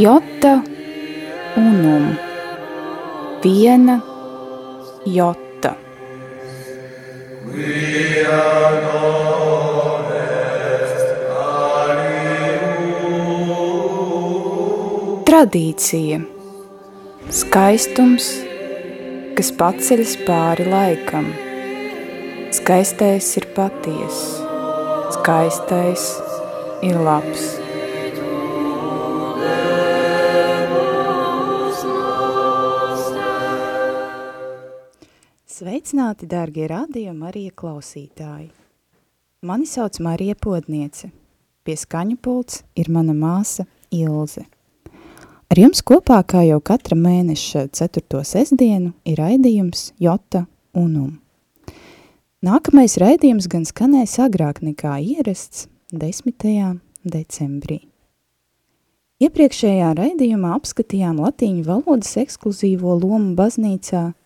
[0.00, 0.62] Jota
[1.60, 2.04] unum.
[3.42, 3.98] Viena
[5.04, 5.74] jota.
[15.28, 16.22] Tradīcija.
[17.28, 18.32] Skaistums,
[19.36, 21.28] kas paceļas pāri laikam.
[22.56, 24.38] Skaistais ir patiess,
[25.20, 26.12] skaistais
[26.88, 27.59] ir labs.
[36.10, 38.48] Sveicināti, dārgie radio Marija klausītāji!
[39.46, 41.12] Mani sauc Marija Podniece.
[41.62, 43.62] Pie skaņu pults ir mana māsa
[43.94, 44.42] Ilze.
[45.46, 48.24] Ar jums kopā, kā jau katra mēneša 4.
[48.26, 51.20] sestdienu, ir raidījums Jota Unum.
[52.42, 56.80] Nākamais raidījums gan skanēs agrāk nekā ierasts 10.
[57.04, 57.84] decembrī.
[59.22, 64.08] Iepriekšējā raidījumā apskatījām latīņu valodas ekskluzīvo lomu baznīcā–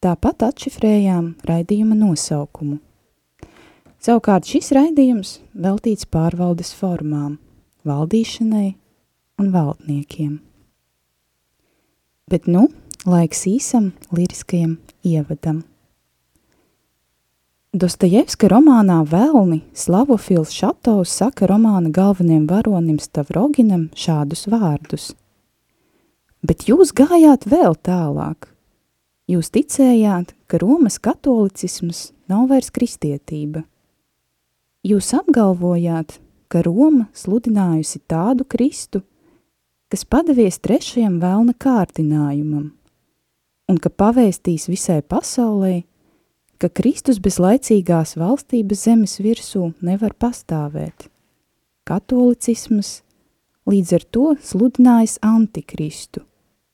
[0.00, 2.78] Tāpat atšifrējām raidījuma nosaukumu.
[4.00, 7.34] Savukārt šis raidījums veltīts pārvaldes formām,
[7.84, 8.70] valdīšanai
[9.42, 10.38] un valdniekiem.
[12.32, 12.62] Bet nu,
[13.04, 15.58] laiks īsam liriskajam ievadam.
[17.76, 25.10] Dostojevska romānā Velni Slavofils Šatovs saka romāna galvenajam varonim Stavroginam šādus vārdus.
[26.40, 28.48] Bet jūs gājāt vēl tālāk–
[29.30, 33.62] Jūs ticējāt, ka Romas katolicisms nav vairs kristietība.
[34.82, 36.16] Jūs apgalvojāt,
[36.50, 39.04] ka Roma sludinājusi tādu Kristu,
[39.92, 42.72] kas padavies trešajam vēlna kārtinājumam,
[43.70, 45.84] un ka pavēstīs visai pasaulē,
[46.58, 51.06] ka Kristus bez laicīgās valstības zemes virsū nevar pastāvēt.
[51.86, 53.04] Katolicisms
[53.70, 56.24] līdz ar to sludinājis antikristu,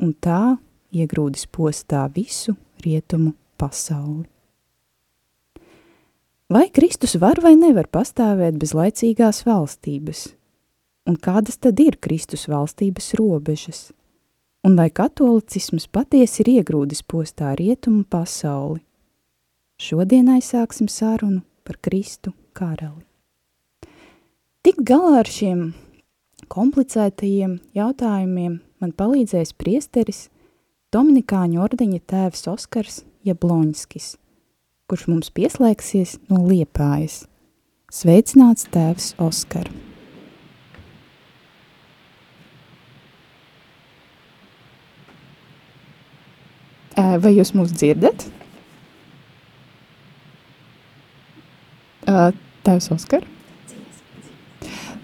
[0.01, 0.57] un tā
[0.97, 4.27] iegrūdis postā visu rietumu pasauli.
[6.49, 10.29] Vai Kristus var vai nevar pastāvēt bez laicīgās valstības?
[11.07, 13.89] Un kādas tad ir Kristus valstības robežas?
[14.67, 18.81] Un vai katolicisms patiesi ir iegrūdis postā rietumu pasauli?
[19.79, 23.03] Šodien aizsāksim sarunu par Kristu karali.
[24.63, 25.67] Tik galā ar šiem
[26.51, 30.29] komplicētajiem jautājumiem man palīdzēs priesteris
[30.95, 34.13] Dominikāņu ordeņa tēvs Oskars Jabloņskis,
[34.87, 37.25] kurš mums pieslēgsies no Liepājas.
[37.91, 39.67] Sveicināts tēvs Oskar!
[46.95, 48.29] Vai jūs mūs dzirdat?
[52.07, 53.27] Tēvs Oskar?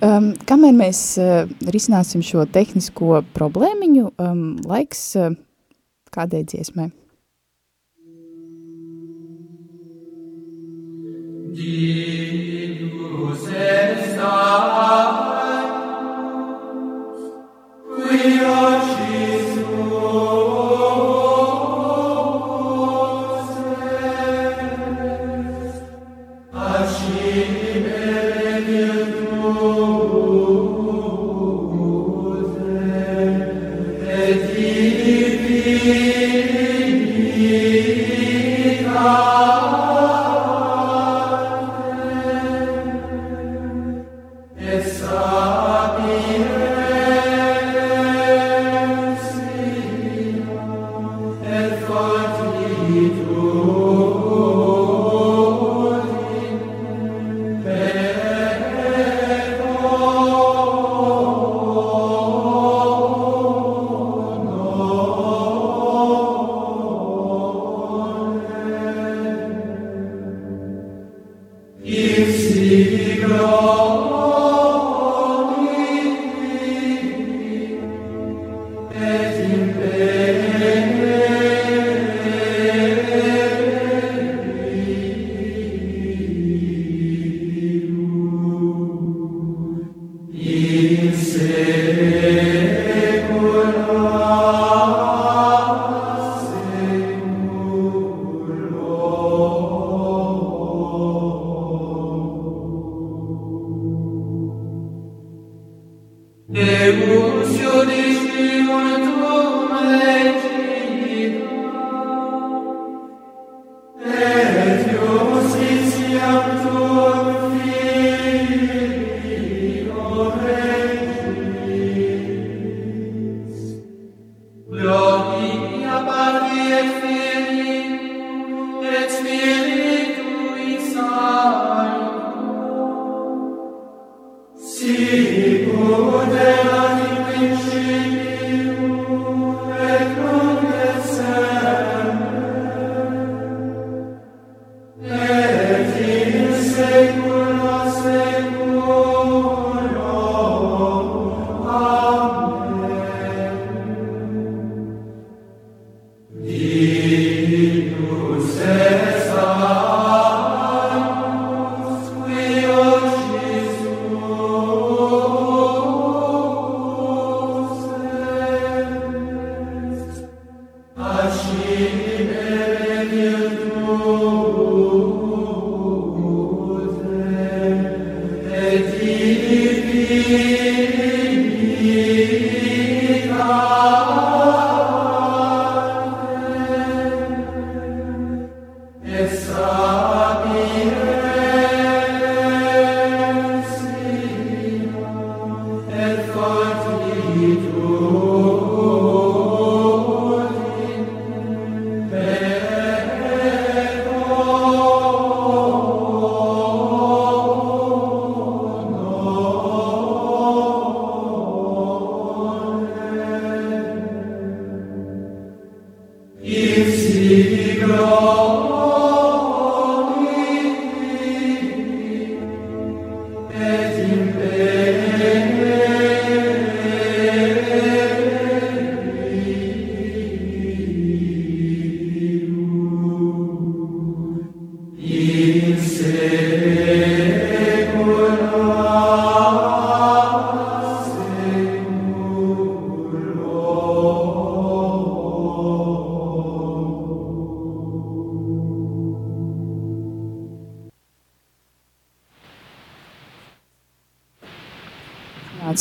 [0.02, 5.34] Um, kamēr mēs uh, risināsim šo tehnisko problēmiņu, um, laiks uh,
[6.12, 6.90] kādai dziesmai.
[11.56, 12.51] Dievs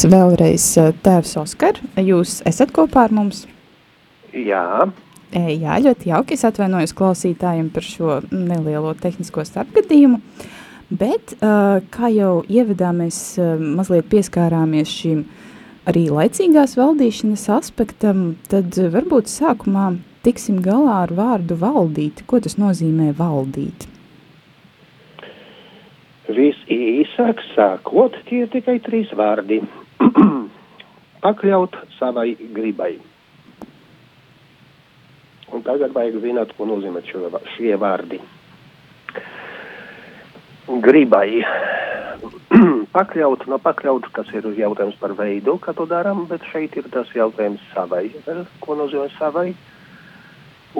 [0.02, 0.64] Sveicināts vēlreiz
[1.06, 1.78] tēvs Oskar.
[2.02, 3.44] Jūs esat kopā ar mums?
[4.34, 4.88] Jā.
[5.30, 6.34] Jā, ļoti jauki.
[6.34, 10.18] Es atvainojos klausītājiem par šo nelielo tehnisko starpgadījumu.
[10.90, 15.20] Bet, kā jau ievadā, mēs mazliet pieskārāmies šim
[15.86, 22.26] arī laicīgās valdīšanas aspektam, tad varbūt sākumā tiksim galā ar vārdu valdīt.
[22.26, 23.86] Ko tas nozīmē valdīt?
[26.32, 29.62] Visīsāk sākot, tie ir tikai trīs vārdi.
[31.22, 32.96] Pakļaut savai gribai.
[35.52, 38.22] Un tagad vajag zināt, ko nozīmē šo, šie vārdi.
[40.82, 41.44] Gribai.
[42.96, 47.10] pakļaut, no pakļaut, tas ir jautājums par veidu, kā to darām, bet šeit ir tas
[47.16, 48.08] jautājums savai.
[48.64, 49.52] Ko nozīmē savai?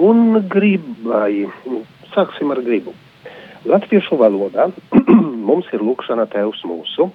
[0.00, 1.46] Un gribai.
[2.12, 2.94] Sāksim ar gribu.
[3.68, 4.70] Latviešu valodā
[5.48, 7.12] mums ir lūkšana Tevs mūsu.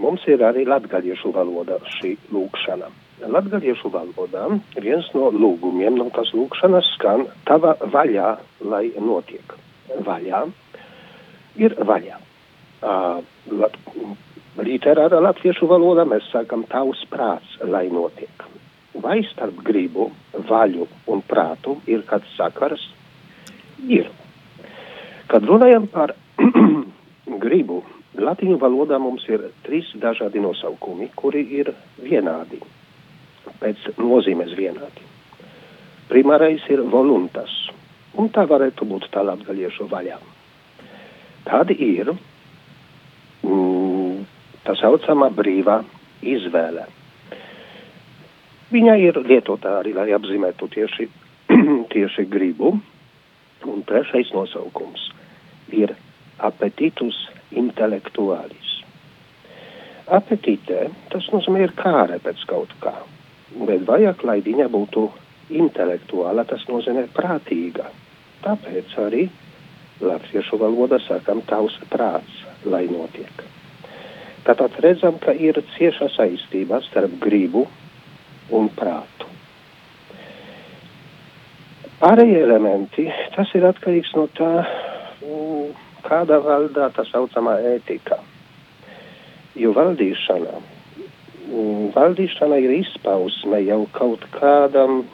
[0.00, 2.88] Mums ir arī latgaliešu valoda šī lūkšana.
[3.28, 4.46] Latgaliešu valodā
[4.80, 8.30] viens no lūgumiem no tas lūkšanas skan tava vaļā,
[8.72, 9.52] lai notiek.
[10.06, 10.46] Vaļā
[11.60, 12.16] ir vaļā.
[12.82, 13.20] Uh,
[13.52, 13.76] lat,
[14.58, 18.48] literārā latviešu valodā mēs sakam tavs prāts, lai notiek.
[19.04, 20.10] Vai starp gribu,
[20.48, 22.82] vaļu un prātu ir kāds sakars?
[23.88, 24.08] Ir.
[25.28, 26.16] Kad runājam par
[27.44, 27.82] gribu,
[28.18, 32.60] latīņu valodā mums ir trīs dažādi nosaukumi, kuri ir vienādi,
[33.62, 35.08] pēc nozīmes vienādi.
[36.10, 37.52] Primārais ir voluntas,
[38.18, 40.18] un tā varētu būt tā latgaliešu vaļā.
[41.46, 42.12] Tādi ir
[43.42, 44.18] mm,
[44.66, 45.80] tā saucamā brīvā
[46.22, 46.86] izvēle.
[48.72, 51.08] Viņa ir lietotā arī, lai apzīmētu tieši,
[51.94, 52.76] tieši gribu.
[53.62, 55.04] Un trešais nosaukums
[55.70, 55.92] ir
[56.42, 57.18] apetitus
[57.58, 58.70] intelektuālis.
[60.12, 62.94] Apetite, tas nozīmē ir kāre pēc kaut kā,
[63.68, 65.06] bet vajag, lai viņa būtu
[65.62, 67.86] intelektuāla, tas nozīmē prātīga.
[68.42, 69.28] Tāpēc arī
[70.02, 73.44] latviešu valodā sakam tavs prāts, lai notiek.
[74.42, 77.68] Tātad redzam, ka ir cieša saistība starp gribu
[78.50, 79.28] un prātu.
[82.02, 83.06] Pārējie elementi,
[83.36, 84.50] tas ir atkarīgs no tā,
[86.06, 88.18] kādā valdā tā saucamā ētika.
[89.58, 90.60] Jo valdīšana,
[91.48, 95.04] mm, valdīšana ir izpausme jau kaut kādam,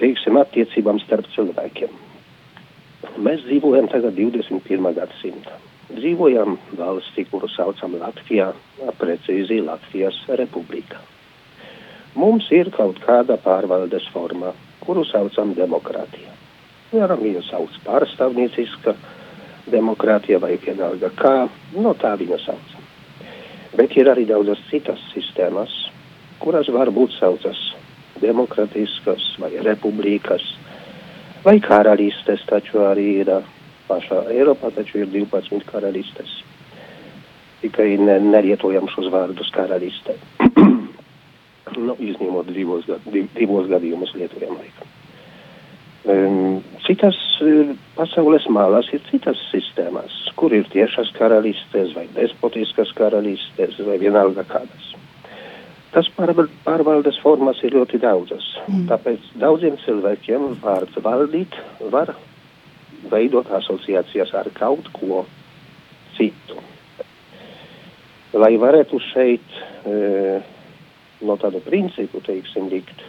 [0.00, 1.92] teiksim, attiecībām starp cilvēkiem.
[3.18, 4.92] Mēs dzīvojam tagad 21.
[4.96, 5.56] gadsimtā.
[5.92, 8.52] Dzīvojam valstī, kuru saucam Latvijā,
[9.00, 11.00] precīzi Latvijas republika.
[12.14, 14.52] Mums ir kaut kāda pārvaldes forma,
[14.84, 16.32] kuru saucam demokrātija.
[16.92, 18.94] Varam sauc pārstāvnieciska
[19.70, 21.34] demokrātija vai vienalga kā,
[21.78, 22.88] no tā viņa saucam.
[23.76, 25.72] Bet ir arī daudzas citas sistēmas,
[26.42, 27.60] kuras varbūt saucas
[28.20, 30.44] demokratiskas vai republikas
[31.44, 33.32] vai karalistes, taču arī ir
[33.88, 36.38] pašā Eiropā, taču ir 12 karalistes.
[37.62, 40.16] Tikai ne, nelietojam šos vārdus karalistē.
[41.86, 42.88] nu, izņemot divos,
[43.38, 44.91] divos gadījumus lietojam laikam.
[46.02, 47.14] Um, citas
[47.46, 54.42] uh, pasaules malās ir citas sistēmas, kur ir tiešas karalistes vai despotiskas karalistes vai vienalga
[54.50, 54.90] kādas.
[55.92, 58.46] Tas pārvaldes formas ir ļoti daudzas.
[58.64, 58.86] Mm.
[58.88, 61.58] Tāpēc daudziem cilvēkiem vārds valdīt
[61.92, 62.14] var
[63.12, 65.26] veidot asociācijas ar kaut ko
[66.16, 66.56] citu.
[68.32, 70.40] Lai varētu šeit e,
[71.28, 73.04] no tādu principu, teiksim, likt,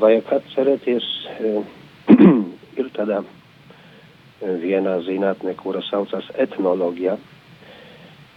[0.00, 1.06] vajag atcerēties,
[1.38, 1.52] e,
[2.80, 3.22] ir tāda
[4.62, 7.16] viena zinātne, kura saucas etnoloģija.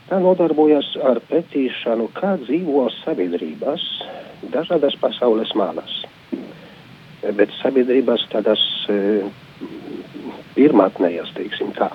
[0.06, 3.86] Tā nodarbojas ar pētīšanu, kā dzīvo sabiedrības
[4.54, 6.04] dažādas pasaules malās.
[7.26, 9.24] Bet sabiedrības tādas e,
[10.54, 11.90] pirmātnējās, teiksim tā,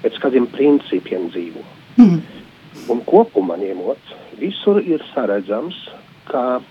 [0.00, 1.64] pēc kādiem principiem dzīvo.
[2.00, 2.22] Mm.
[2.92, 5.76] Un kopumā ņemot, visur ir saredzams,
[6.30, 6.62] ka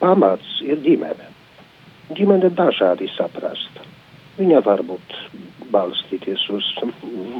[0.00, 1.28] pamats ir ģimene.
[2.16, 3.80] Ģimene dažādi saprast.
[4.40, 5.16] Viņa var būt
[5.70, 6.66] balstīties uz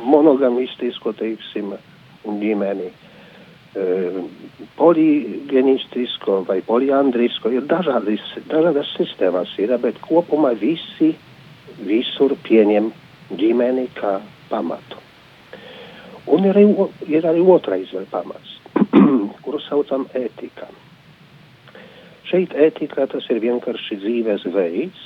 [0.07, 1.73] monogamistisko, teiksim,
[2.25, 2.91] ģimeni,
[3.75, 3.87] e,
[4.79, 11.15] poligenistisko vai poliandrisko, ir dažādas, dažādas sistēmas, ir, bet kopumā visi
[11.81, 12.93] visur pieņem
[13.41, 14.19] ģimeni kā
[14.51, 15.01] pamatu.
[16.31, 16.61] Un ir,
[17.09, 18.59] ir arī otrais vēl pamats,
[19.45, 20.69] kuru saucam ētika.
[22.31, 24.99] Šeit ētika tas ir vienkārši dzīves veids,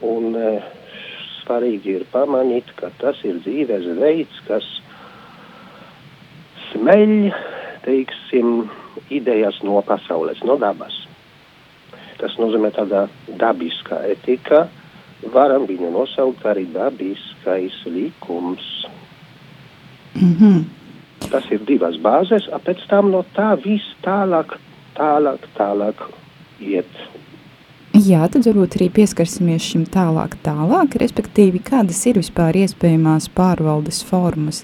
[0.00, 0.52] un e,
[1.42, 4.64] svarīgi ir pamanīt, ka tas ir dzīves veids, kas
[6.70, 7.10] smeļ,
[7.84, 8.62] teiksim,
[9.12, 10.96] idejas no pasaules, no dabas.
[12.16, 13.02] Tas nozīmē tādā
[13.42, 14.62] dabiskā etika,
[15.34, 18.86] varam viņu nosaukt arī dabiskais likums.
[20.14, 20.64] Mm -hmm.
[21.28, 24.56] Tas ir divas bāzes, un pēc tam no tā viss tālāk,
[24.96, 26.08] tālāk, tālāk
[26.60, 27.00] iet.
[27.98, 34.62] Jā, tad varbūt arī pieskarsimies šim tālāk, tālāk, respektīvi, kādas ir vispār iespējamās pārvaldes formas.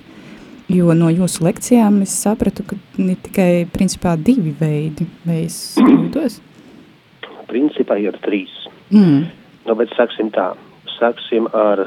[0.71, 6.39] Jo no jūsu lekcijām es sapratu, ka ir tikai principā divi veidi, vai es kļūdos?
[7.51, 8.53] Principā ir trīs.
[8.93, 9.27] Mm.
[9.67, 10.53] Nu, bet sāksim tā.
[10.95, 11.83] Sāksim ar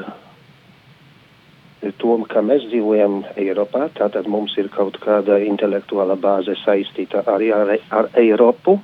[1.98, 7.76] to, ka mēs dzīvojam Eiropā, tātad mums ir kaut kāda intelektuāla bāze saistīta arī ar,
[7.94, 8.78] ar Eiropu,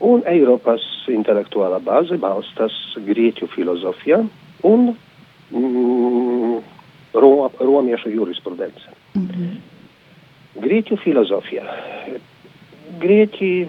[0.00, 2.74] un Eiropas intelektuāla bāze balstas
[3.06, 4.20] grieķu filozofijā
[4.68, 4.92] un
[5.50, 6.56] mm,
[7.14, 8.96] ro, romiešu jurisprudence.
[9.14, 9.56] Mm -hmm.
[10.60, 11.64] Grieķu filozofija.
[13.00, 13.68] Grieķi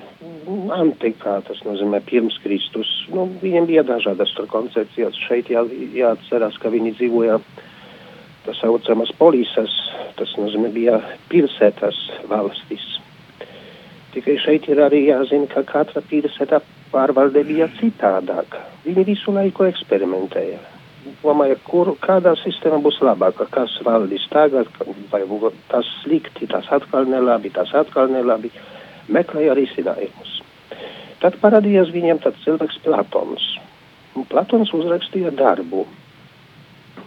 [0.72, 2.90] antikā, tas nozīmē pirms Kristus.
[3.14, 5.16] Nu, viņiem bija dažādas koncepcijas.
[5.28, 7.40] Šeit jā, jāatcerās, ka viņi dzīvoja
[8.46, 9.70] tā saucamas polisas,
[10.18, 11.96] tas nozīmē bija pilsētas
[12.30, 13.00] valstis.
[14.12, 16.60] Tikai šeit ir arī jāzina, ka katra pilsēta
[16.92, 18.60] pārvalde bija citādāka.
[18.84, 20.60] Viņi visu laiku eksperimentēja.
[21.22, 24.68] Domāju, kur, kādā sistēma būs labāka, kas valdīs tagad,
[25.14, 25.24] vai
[25.72, 28.52] tas slikti, tas atkal nelabi, tas atkal nelabi.
[29.10, 30.42] Meklēja risinājumus.
[31.22, 33.48] Tad parādījās viņiem tāds cilvēks Platons.
[34.18, 35.86] Un Platons uzrakstīja darbu,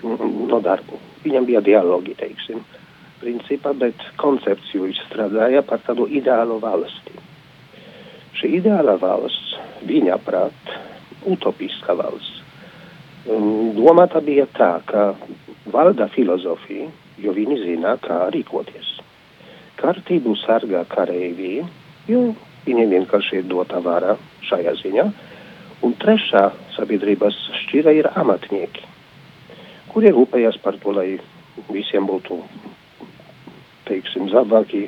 [0.02, 0.98] no darbu.
[1.24, 2.64] Viņam bija dialogi, teiksim,
[3.24, 7.16] principā, bet koncepciju izstrādāja par tādu ideālu valsti.
[8.38, 9.56] Šī ideāla valsts,
[9.88, 10.72] viņa prāt,
[11.24, 12.42] utopiska valsts,
[13.24, 15.10] domāta bija tā, ka
[15.72, 16.90] valda filozofija,
[17.24, 18.98] jo viņi zina, kā rīkoties.
[19.80, 21.62] Kārtību sargā kareivī,
[22.10, 22.26] jo
[22.64, 24.16] Viņiem vienkārši ir dota vara
[24.48, 25.04] šajā ziņā.
[25.84, 28.86] Un trešā sabiedrības šķira ir amatnieki,
[29.92, 31.18] kuri rūpējas par to, lai
[31.68, 32.38] visiem būtu,
[33.88, 34.86] teiksim, zabaki,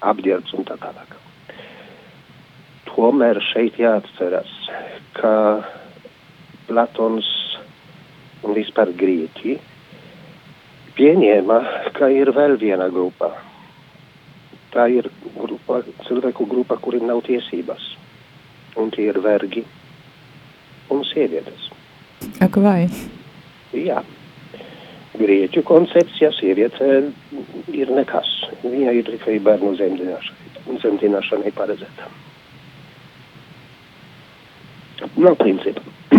[0.00, 1.16] apģērbts un tā tālāk.
[2.88, 4.52] Tomēr šeit jāatceras,
[5.18, 5.32] ka
[6.68, 7.28] Platons
[8.44, 9.58] un vispār Grieķi
[10.98, 11.60] pieņēma,
[11.96, 13.32] ka ir vēl viena grupa
[14.72, 17.94] tā ir grupa, cilvēku grupa, kuriem nav tiesības.
[18.78, 19.64] Un tie ir vergi
[20.92, 21.70] un sievietes.
[22.44, 22.86] Ak vai?
[23.74, 24.02] Jā.
[25.18, 26.88] Grieķu koncepcija sieviete
[27.74, 28.28] ir nekas.
[28.62, 32.10] Viņa ir tikai bērnu zemdināšanai paredzēta.
[35.18, 35.82] Nav principa.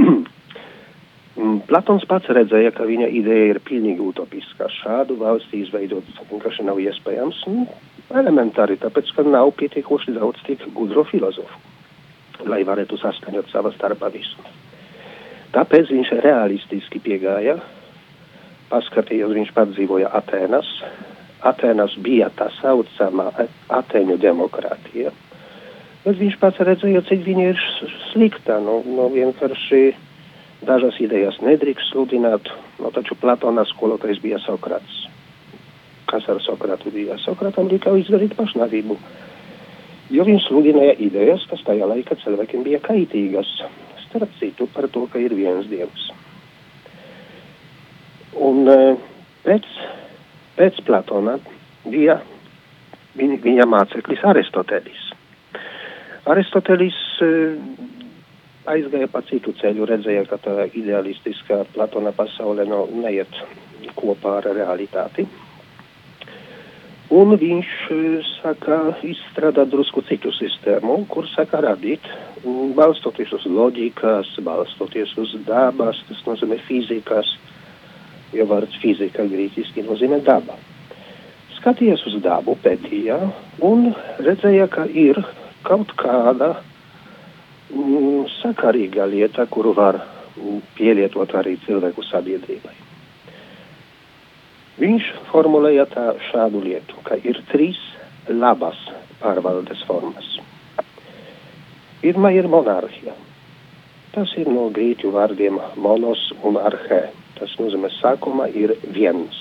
[1.69, 4.67] Platons pats redzēja, ka viņa ideja ir pilnīgi utopiska.
[4.81, 7.43] Šādu valsti izveidot vienkārši nav iespējams.
[8.09, 11.59] Elementāri, tāpēc, ka nav pietiekoši daudz tik gudro filozofu,
[12.49, 14.47] lai varētu saskaņot savā starpā visu.
[15.53, 17.59] Tāpēc viņš realistiski piegāja,
[18.71, 20.69] paskatījās, viņš pats dzīvoja Atēnas.
[21.49, 23.29] Atēnas bija tā saucamā
[23.79, 25.13] Atēņu demokrātija.
[26.05, 27.63] Bet viņš pats redzēja, cik viņa ir
[28.11, 28.59] slikta.
[28.63, 29.83] Nu, nu vienkārši
[30.67, 35.07] dažas idejas nedrīkst sludināt, no taču Platona skolotājs bija Sokrats
[36.09, 37.17] kas ar Sokratu bija.
[37.21, 38.97] Sokratam lika izdarīt pašnāvību,
[40.15, 43.51] jo viņš sludināja idejas, kas tajā laikā cilvēkiem bija kaitīgas.
[44.07, 46.09] Starp citu par to, ka ir viens dievs.
[48.37, 48.61] Un
[49.45, 49.65] pēc,
[50.57, 51.37] pēc Platona
[51.87, 52.19] bija
[53.17, 55.07] viņa, viņa māceklis Aristotelis.
[56.29, 56.99] Aristotelis
[58.69, 63.41] aizgāja pa citu ceļu, redzēja, ka tā idealistiskā Platona pasaule no, neiet
[63.97, 65.25] kopā ar realitāti.
[67.09, 67.69] Un viņš
[68.35, 72.05] saka izstrādāt drusku citu sistēmu, kur saka radīt,
[72.77, 77.31] balstoties uz loģikas, balstoties uz dabas, tas nozīmē fizikas,
[78.35, 80.57] jo vārds fizika grieķiski nozīmē daba.
[81.59, 83.17] Skatījās uz dabu, pētīja
[83.67, 83.89] un
[84.23, 85.19] redzēja, ka ir
[85.67, 86.53] kaut kāda
[87.73, 89.99] mm, sakarīga lieta, kuru var
[90.77, 92.75] pielietot arī cilvēku sabiedrībai.
[94.79, 97.79] Viņš formulēja tā šādu lietu, ka ir trīs
[98.29, 98.79] labas
[99.19, 100.37] pārvaldes formas.
[101.99, 103.11] Pirmā ir monarhija.
[104.15, 107.01] Tas ir no grieķu vārdiem monos un arhē.
[107.37, 109.37] Tas nozīmē sākumā ir viens.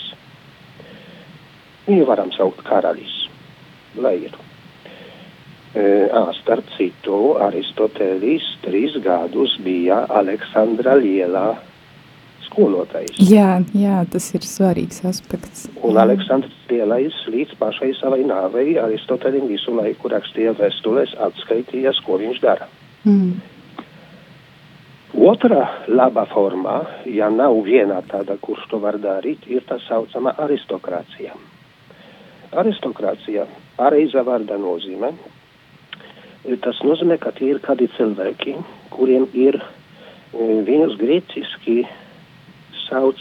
[1.88, 3.14] Viņu varam saukt karalis,
[3.97, 4.37] lai ir.
[5.78, 5.85] E,
[6.40, 11.46] starp citu, Aristotelis trīs gadus bija Aleksandra lielā
[12.48, 13.12] skolotais.
[13.20, 15.66] Jā, jā, tas ir svarīgs aspekts.
[15.85, 22.42] Un Aleksandrs Lielais līdz pašai savai nāvei Aristotelim visu laiku rakstīja vēstulēs, atskaitījies, ko viņš
[22.44, 22.68] dara.
[23.05, 23.38] Mm.
[25.16, 31.33] Otra laba formā, ja nav viena tāda, kurš to var darīt, ir tā saucama aristokrācija.
[32.53, 35.12] Aristokrācija, pareiza vārda nozīme,
[36.64, 38.55] tas nozīmē, ka tie ir kādi cilvēki,
[38.92, 39.61] kuriem ir
[40.68, 41.79] viņus grieķiski
[42.85, 43.21] sauc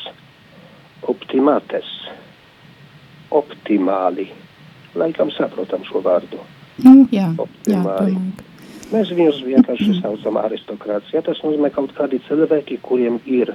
[1.07, 1.87] optimates,
[3.31, 4.27] optimāli.
[4.97, 6.39] Laikam saprotam šo vārdu.
[6.83, 8.13] Nu, jā, jā, Optimāli.
[8.13, 8.56] domāju, ka
[8.87, 11.19] Mēs viņus vienkārši saucam aristokrācijā.
[11.25, 13.51] Tas nozīmē kaut kādi cilvēki, kuriem ir,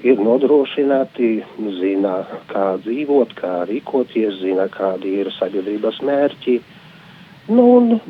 [0.00, 1.28] ir nodrošināti,
[1.76, 2.14] zina,
[2.48, 6.56] kā dzīvot, kā rīkoties, zina, kādi ir sabiedrības mērķi.
[7.52, 8.00] Nu, un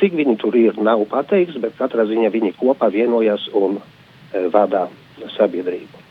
[0.00, 4.88] cik viņi tur ir, nav pateikts, bet katrā ziņā viņi kopā vienojas un e, vada
[5.36, 6.06] sabiedrību.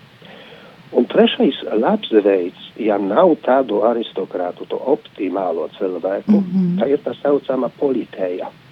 [0.93, 6.49] Un trešais labs veids, ja nav tādu aristokrātu, to optimālo cilvēku, mm.
[6.53, 6.81] -hmm.
[6.81, 8.49] tā ir tā saucama politeja.
[8.49, 8.68] Šeit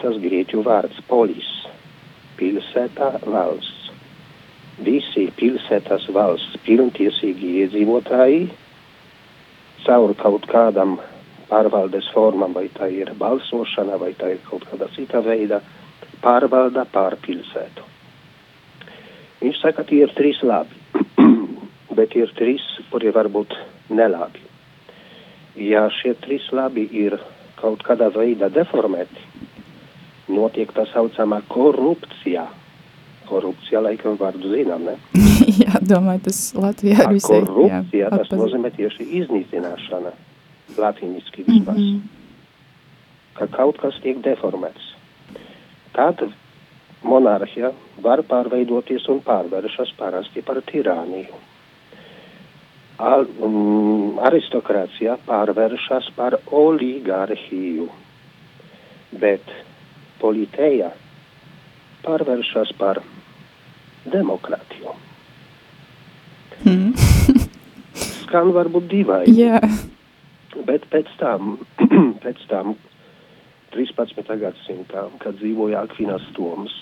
[0.00, 1.48] tas grieķu vārds polis,
[2.38, 3.90] pilsētā valsts.
[4.86, 8.44] Visi pilsētas valsts pilntiesīgi iedzīvotāji
[9.84, 10.98] caur kaut kādam
[11.48, 15.60] pārvaldes formam, vai tā ir balsošana, vai tā ir kaut kāda cita veida,
[16.22, 17.86] pārvalda pār pilsētu.
[19.40, 20.74] Viņš saka, tie ir trīs labi,
[21.98, 23.54] bet ir trīs, kuri var būt
[23.90, 24.42] nelabi.
[25.58, 27.18] Ja šie trīs labi ir
[27.58, 29.27] kaut kādā veidā deformēti,
[30.28, 32.46] notiek tā saucamā korupcija.
[33.28, 34.94] Korupcija laikam vārdu zinām, ne?
[35.64, 37.40] jā, domāju, tas Latvijā Tā ir visai.
[37.44, 38.40] korupcija, tas atpazīt.
[38.40, 40.12] nozīmē tieši iznīcināšana,
[40.78, 41.76] latīniski vismaz.
[41.76, 42.14] Mm Mhm.
[43.38, 44.86] ka kaut kas tiek deformēts.
[45.94, 46.24] Tad
[47.06, 47.68] monarhija
[48.02, 51.36] var pārveidoties un pārvēršas parasti par tirāniju.
[52.98, 57.86] Al, um, aristokrācija pārvēršas par oligarhiju,
[59.20, 59.46] bet
[60.20, 60.92] politeja
[62.06, 63.02] pārvēršas par
[64.08, 64.96] demokrātiju.
[66.64, 66.90] Mhm.
[68.28, 69.34] Skan varbūt dīvaini.
[69.38, 69.60] Jā,
[70.66, 71.58] Bet pēc tam,
[72.24, 72.74] pēc tam
[73.74, 74.24] 13.
[74.40, 76.72] gadsimtā, kad dzīvoja Akvinas Toms,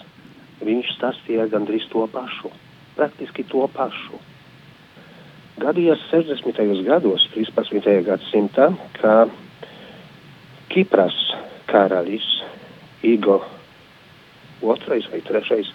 [0.65, 2.53] viņš stāstīja gandrīz to pašu,
[2.97, 4.21] praktiski to pašu.
[5.61, 6.63] Gadījās 60.
[6.87, 7.91] gados, 13.
[8.07, 8.71] gadsimtā,
[9.01, 9.27] ka
[10.73, 11.17] Kipras
[11.69, 12.27] karalis
[13.07, 13.41] Igo
[14.63, 15.71] otrais vai trešais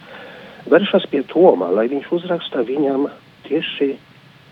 [0.70, 3.08] vēršas pie Toma, lai viņš uzraksta viņam
[3.48, 3.94] tieši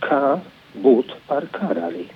[0.03, 0.39] kā
[0.83, 2.07] būt par karali.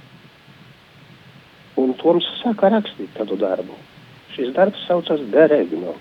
[1.79, 3.75] Un Toms sāka rakstīt tādu darbu.
[4.33, 5.95] Šis darbs saucas Deregno.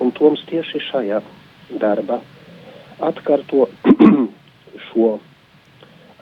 [0.00, 1.20] Un Toms tieši šajā
[1.80, 2.20] darbā
[3.04, 3.68] atkārto
[4.88, 5.14] šo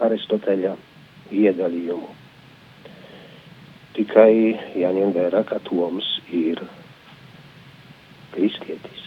[0.03, 0.77] Aristoteļa
[1.33, 2.11] iedalījumu.
[3.97, 4.33] Tikai
[4.81, 6.63] jāņem vērā, ka Toms ir
[8.35, 9.05] kristietis.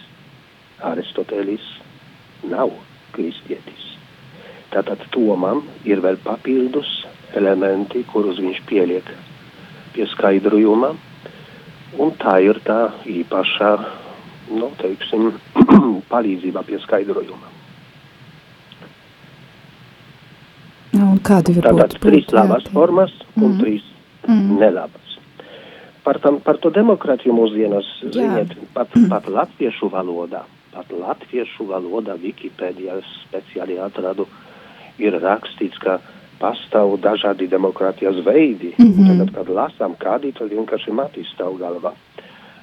[0.84, 1.64] Aristotelis
[2.50, 2.70] nav
[3.16, 3.84] kristietis.
[4.72, 6.88] Tātad Tomam ir vēl papildus
[7.38, 9.06] elementi, kurus viņš pieliek
[9.94, 10.90] pie skaidrojuma,
[12.02, 13.70] un tā ir tā īpašā,
[14.58, 15.30] nu, teiksim,
[16.12, 17.54] palīdzība pie skaidrojuma.
[20.96, 22.02] un kādi var Tātad būt?
[22.02, 23.60] trīs būt, labas jā, formas un Mhm.
[23.62, 23.82] trīs
[24.28, 24.58] Mhm.
[24.60, 25.05] nelabas.
[26.06, 28.12] Par, tam, par to demokrātiju mūsdienas, Jā.
[28.14, 34.28] ziniet, pat, pat latviešu valodā, pat latviešu valodā Wikipēdijā speciāli atradu,
[35.02, 35.98] ir rakstīts, ka
[36.40, 38.74] pastāv dažādi demokrātijas veidi.
[38.78, 39.10] Mhm.
[39.10, 41.92] Tagad, kad lasām kādi, tad vienkārši matīs stāv galvā.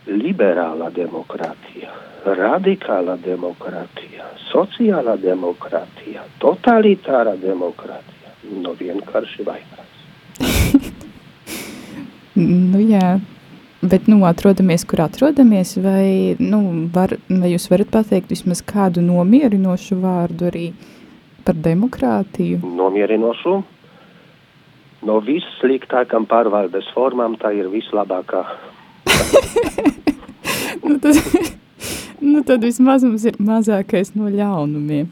[0.07, 1.91] Liberāla demokrātija,
[2.25, 8.35] radikāla demokrātija, sociāla demokrātija, totalitāra demokrātija.
[8.63, 9.92] Nu, vienkārši vairāk.
[12.35, 13.19] Nu, jā,
[13.81, 19.99] bet nu, atrodamies, kur atrodamies, vai, nu, var, vai jūs varat pateikt vismaz kādu nomierinošu
[20.01, 20.65] vārdu arī
[21.45, 22.61] par demokrātiju?
[22.63, 23.59] nomierinošu.
[25.03, 28.45] No vissliktākām pārvaldes formām tā ir vislabākā.
[30.83, 31.15] Nu, tad,
[32.19, 35.07] nu, tad vismaz mums ir mazākais no ļaunumiem.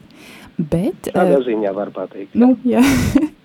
[0.58, 2.34] Bet, Tādā eh, ziņā var pateikt.
[2.36, 2.82] nu, jā,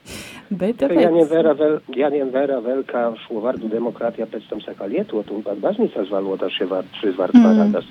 [0.49, 4.62] bet Ka Jāņem tāpēc, vērā vēl, jāņem vērā vēl, kā šo vārdu demokrātija pēc tam
[4.63, 7.43] saka lietot, un pat baznīcas valodā šie vārdi, šis vārds Mm.
[7.43, 7.57] mm.
[7.57, 7.89] parādās.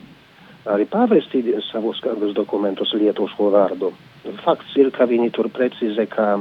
[0.67, 3.93] Arī pāvesti savos kādos dokumentus lieto šo vārdu.
[4.43, 6.41] Fakts ir, ka viņi tur precizē, ka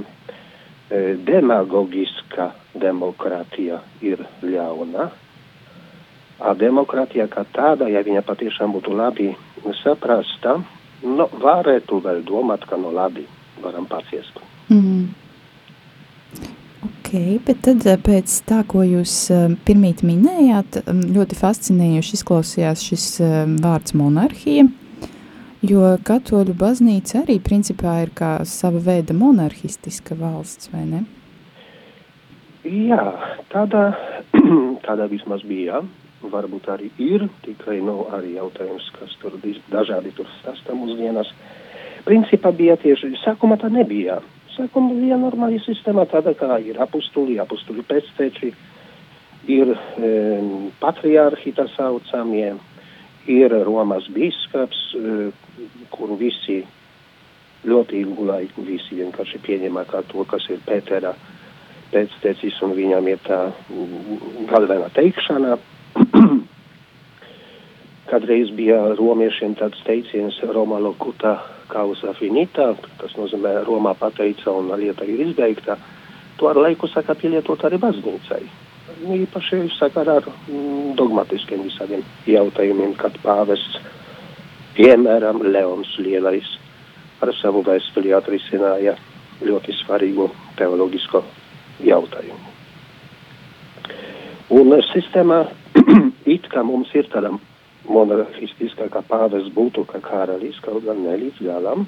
[0.90, 5.12] e, demagogiska demokrātija ir ļauna,
[6.40, 9.30] a demokrātija kā tāda, ja viņa patiešām būtu labi
[9.84, 10.58] saprasta,
[11.04, 13.28] nu, varētu vēl domāt, ka no labi
[13.62, 14.42] varam paciest.
[14.70, 15.14] Mm.
[17.06, 17.14] Ok,
[17.46, 23.06] bet tad eh, pēc tā, ko jūs eh, pirmīt minējāt, mm, ļoti fascinējuši izklausījās šis
[23.22, 24.64] eh, vārds monarhija,
[25.62, 31.04] jo katoļu baznīca arī principā ir kā sava veida monarhistiska valsts, vai ne?
[32.66, 33.06] Jā,
[33.54, 33.92] tādā,
[34.88, 35.84] tādā vismaz bija,
[36.26, 39.38] varbūt arī ir, tikai nu, arī jautājums, kas tur
[39.70, 41.30] dažādi tur stāsta mūsdienas.
[42.10, 44.24] Principā bija tieši, sākumā tā nebija.
[44.56, 48.54] Sākumā bija normāla sistēma tāda, kā ir apustuli, apustuli pēcteči,
[49.52, 50.12] ir e,
[50.80, 52.54] patriarhi tā saucamie,
[53.28, 55.30] ir Romas bīskaps, e,
[55.92, 56.62] kur visi
[57.66, 61.12] ļoti ilgu laiku visi vienkārši pieņemā kā to, kas ir Pētera
[61.92, 63.42] pēctecis, un viņam ir tā
[64.52, 65.58] galvenā teikšana.
[68.12, 71.36] Kādreiz bija romiešiem tāds teiciens Roma locuta
[71.72, 75.78] causa finita, tas nozīmē Romā pateica un lieta ir izbeigta.
[76.40, 78.42] To ar laiku saka pielietot arī baznīcai.
[79.16, 83.80] Īpaši sakarā ar mm, dogmatiskiem visādiem jautājumiem, kad pāvests,
[84.76, 86.52] piemēram, Leons Lielais
[87.24, 88.96] ar savu vēstuli atrisināja
[89.46, 91.24] ļoti svarīgu teoloģisko
[91.88, 92.54] jautājumu.
[94.56, 95.42] Un sistēmā
[96.36, 97.34] it kā mums ir tāda
[97.92, 101.86] monarhistiskā, kā pāvis būtu kā karalis, kaut gan ne līdz galam.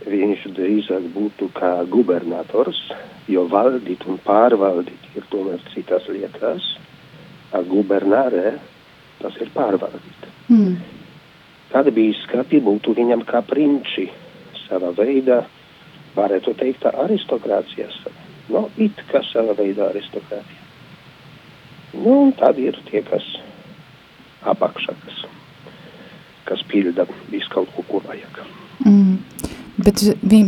[0.00, 2.80] Viņš drīzāk būtu kā gubernators,
[3.28, 6.70] jo valdīt un pārvaldīt ir tomēr citas lietas.
[7.52, 8.54] A gubernārē
[9.20, 10.26] tas ir pārvaldīt.
[10.48, 10.78] Mm.
[11.70, 14.08] Tad bīskapi būtu viņam kā prinči
[14.64, 15.42] savā veidā,
[16.16, 18.00] varētu teikt, aristokrācijas.
[18.50, 20.66] No, it kā savā veidā aristokrātija.
[21.92, 23.26] Nu, un tad ir tie, kas
[24.44, 25.22] apakšā, kas,
[26.48, 28.42] kas pilda visu kaut ko, ko vajag.
[28.86, 29.18] Mm.
[29.80, 30.02] Bet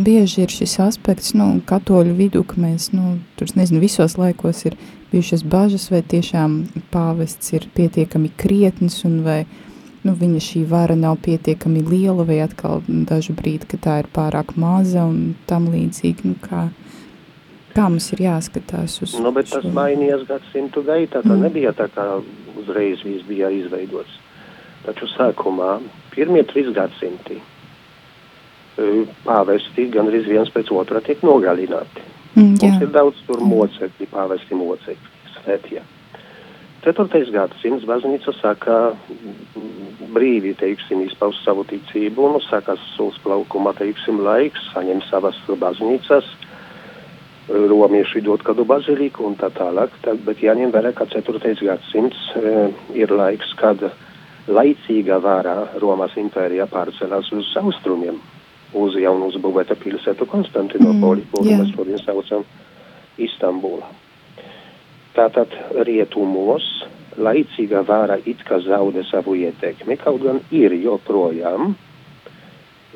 [0.04, 4.76] bieži ir šis aspekts, nu, katoļu vidū, ka mēs, nu, tur, nezinu, visos laikos ir
[5.12, 6.58] bijušas bažas, vai tiešām
[6.92, 9.38] pāvests ir pietiekami krietns, un vai,
[10.04, 14.52] nu, viņa šī vara nav pietiekami liela, vai atkal dažu brīdi, ka tā ir pārāk
[14.60, 16.66] maza un tam līdzīgi, nu, kā,
[17.72, 19.72] kā mums ir jāskatās uz Nu, bet tas šo?
[19.72, 21.40] mainījās gadsimtu gaitā, tā Mm.
[21.48, 22.20] nebija tā kā
[22.62, 24.18] uzreiz viss bija izveidots.
[24.86, 25.76] Taču sākumā,
[26.14, 28.90] pirmie trīs gadsimti, e,
[29.26, 32.02] pāvesti gan arī viens pēc otra tiek nogalināti.
[32.34, 35.82] Mm, jā, Mums ir daudz tur mocekļi, pāvesti mocekļi, svētie.
[36.82, 44.64] Ceturtais gadsimts baznīca saka mm, brīvi, teiksim, izpaust savu ticību, un sākas uzplaukuma, teiksim, laiks,
[44.72, 46.26] saņem savas baznīcas,
[47.52, 51.54] romieši dod kādu baziliku un tā tālāk, tad, bet jāņem vērā, ka 4.
[51.60, 52.54] gadsimts e,
[52.96, 53.82] ir laiks, kad
[54.48, 58.18] laicīgā vārā Romas impērija pārcelās uz austrumiem,
[58.74, 61.58] uz jaunu uzbūvēta pilsētu Konstantinopoli, Mm, kuru jā.
[61.60, 62.44] mēs šodien saucam
[63.18, 63.90] Istambulā.
[65.12, 65.52] Tātad
[65.84, 66.64] rietumos
[67.20, 71.74] laicīgā vāra it kā zaudē savu ietekmi, kaut gan ir joprojām,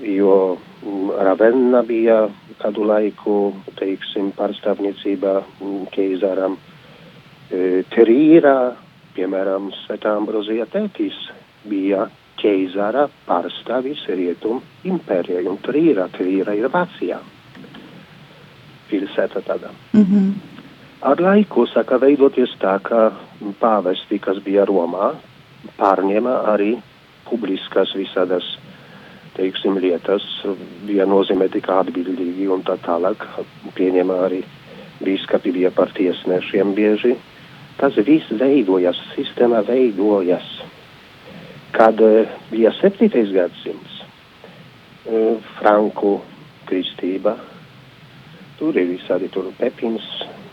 [0.03, 2.27] jo mm, Ravenna bija
[2.61, 3.37] kādu laiku,
[3.79, 6.57] teiksim, pārstāvniecībā mm, keizaram.
[7.51, 8.57] E, Trīrā,
[9.17, 11.17] piemēram, Svētā Ambrozija tētis
[11.69, 12.07] bija
[12.41, 17.21] keizara pārstāvis rietum impērijai, un Trīrā, Trīrā ir Vācijā.
[18.91, 19.71] Pilsēta tādā.
[19.93, 20.35] mm -hmm.
[21.03, 23.13] Ar laiku saka veidoties tā, ka
[23.61, 25.13] pāvesti, kas bija Romā,
[25.79, 26.77] pārņēma arī
[27.29, 28.59] publiskas visādas,
[29.37, 30.25] teiksim, lietas,
[30.87, 33.25] bija nozīmēti kā atbildīgi un tā tālāk.
[33.77, 34.43] Pieņēma arī
[35.05, 37.17] bīskapi bija par tiesnešiem bieži.
[37.77, 40.47] Tas viss veidojas, sistēma veidojas.
[41.77, 44.01] Kad eh, bija septītais gadsimts,
[45.05, 46.17] eh, Franku
[46.71, 47.37] kristība,
[48.57, 50.05] Tur ir visādi tur pepins,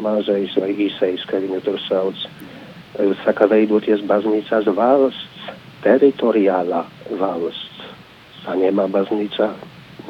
[0.03, 2.25] mazais vai īsais, kā viņu tur sauc.
[2.99, 5.53] Eh, Saka veidoties baznīcās valsts,
[5.85, 6.81] teritoriālā
[7.21, 7.92] valsts.
[8.43, 9.49] Saņēma baznīca,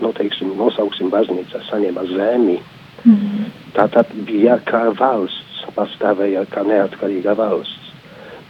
[0.01, 2.59] nu teiksim, nosauksim baznīca, saņēma zemi.
[3.03, 3.45] Mm -hmm.
[3.75, 7.93] Tātad bija kā valsts, pastāvēja kā neatkarīga valsts.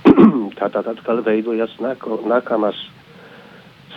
[0.59, 2.79] Tātad atkal veidojas nāko, nākamās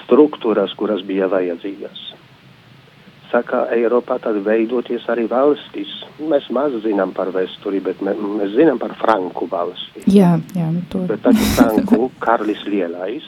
[0.05, 2.07] struktūras, kuras bija vajadzīgas.
[3.31, 5.91] Saka, Eiropā tad veidoties arī valstis.
[6.31, 10.05] Mēs maz zinām par vēsturi, bet mē, mēs zinām par Franku valsti.
[10.07, 11.03] Jā, jā, to.
[11.11, 13.27] Bet taču Franku Karlis Lielais,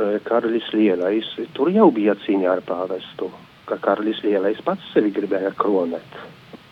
[0.00, 3.30] eh, Karlis Lielais, tur jau bija cīņa ar pāvestu,
[3.68, 6.20] ka Karlis Lielais pats sevi gribēja kronēt.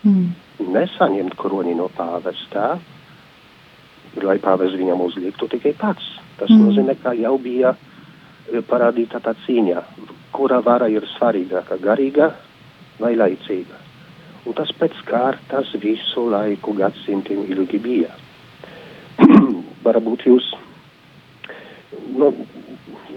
[0.04, 0.30] Mm.
[0.74, 2.78] Nesaņemt kroni no pāvestā,
[4.22, 6.14] lai pāvests viņam uzliktu tikai pats.
[6.38, 6.56] Tas Mm.
[6.56, 6.68] mm.
[6.68, 9.82] nozīmē, ka jau bija eh, parādīta tā cīņa
[10.32, 12.32] kura vara ir svarīgāka- garīga
[13.00, 13.78] vai laicīga.
[14.46, 18.12] Un tas pēc kārtas visu laiku gadsimtiem ilgi bija.
[19.86, 20.46] Varbūt jūs,
[22.14, 22.30] nu,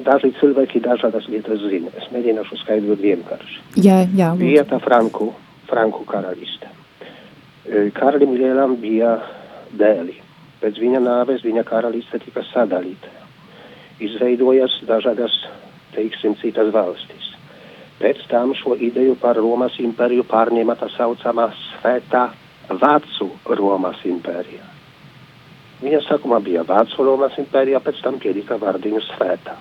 [0.06, 1.92] daži cilvēki dažādas lietas zina.
[2.00, 3.62] Es mēģināšu skaidrot vienkārši.
[3.78, 4.32] Jā, jā.
[4.34, 4.44] lūdzu.
[4.44, 5.32] Bija tā Franku,
[5.70, 6.70] Franku karaliste.
[7.66, 9.18] E, Karalim Lielam bija
[9.78, 10.18] dēli.
[10.62, 13.10] Pēc viņa nāves viņa karaliste tika sadalīta.
[14.02, 15.34] Izveidojas dažādas,
[15.96, 17.32] teiksim, citas valstis.
[18.02, 22.30] Pēc tam šo ideju par Romas impēriju pārņēma tā saucamā svētā
[22.82, 23.28] Vācu
[23.60, 24.66] Romas impērija.
[25.82, 29.58] Viņa sākumā bija Vācu Romas impērija, pēc tam pielika vārdiņu svētā.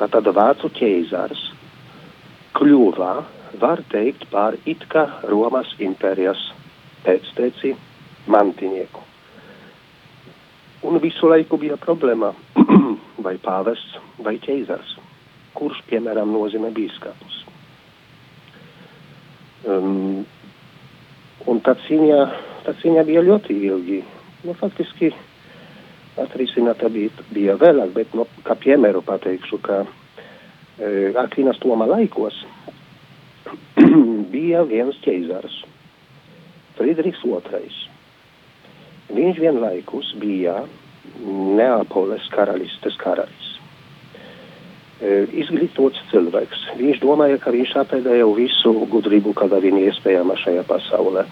[0.00, 1.42] Tātad Vācu ķeizars
[2.56, 3.12] kļuva,
[3.60, 6.40] var teikt, par it kā Romas impērijas
[7.04, 7.74] pēcteci
[8.32, 9.02] mantinieku.
[10.88, 12.32] Un visu laiku bija problēma,
[13.26, 14.96] vai pāvests, vai ķeizars,
[15.54, 17.42] kurš, piemēram, nozīmē bīskapus.
[19.62, 20.24] Um,
[21.46, 22.22] un tā cīņa,
[22.66, 24.00] tā cīņa bija ļoti ilgi.
[24.42, 25.12] Nu, faktiski
[26.20, 32.42] atrisināta bija, bija vēlāk, bet, nu, kā piemēru pateikšu, ka e, Akvinas Toma laikos
[34.34, 35.62] bija viens ķeizars,
[36.76, 37.72] Friedrichs II.
[39.12, 40.62] Viņš vienlaikus bija
[41.22, 43.48] Neapoles karalistes karalis.
[45.02, 46.66] E, izglītots cilvēks.
[46.78, 51.26] Viņš domāja, ka viņš apēdēja visu gudrību, kāda viņa iespējama šajā pasaulē.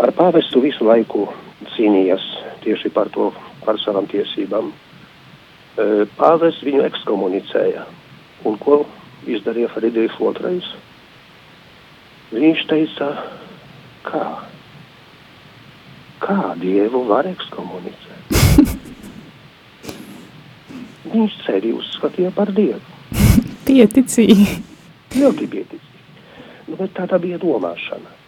[0.00, 1.26] Ar pāvestu visu laiku
[1.74, 2.24] cīnījās
[2.64, 3.28] tieši par to,
[3.64, 4.70] par savām tiesībām.
[4.70, 7.86] E, Pāvests viņu ekskomunicēja.
[8.48, 8.82] Un ko
[9.28, 10.60] izdarīja Friedrichs II?
[12.30, 13.10] Viņš teica,
[14.06, 14.24] kā?
[16.20, 18.24] Kā Dievu var ekskomunicēt?
[21.10, 22.80] Viņš sevi uzskatīja par Dievu.
[23.66, 24.60] Pieticīgi.
[25.18, 25.86] Ļoti pieticīgi.
[26.68, 28.19] Nu, bet tāda bija domāšana.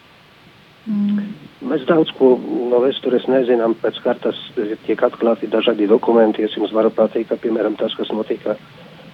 [0.87, 1.33] Mm.
[1.71, 4.39] Mēs daudz ko no vēstures nezinām, pēc kārtas
[4.87, 6.43] tiek atklāti dažādi dokumenti.
[6.43, 8.57] Es jums varu pateikt, ka, piemēram, tas, kas notika,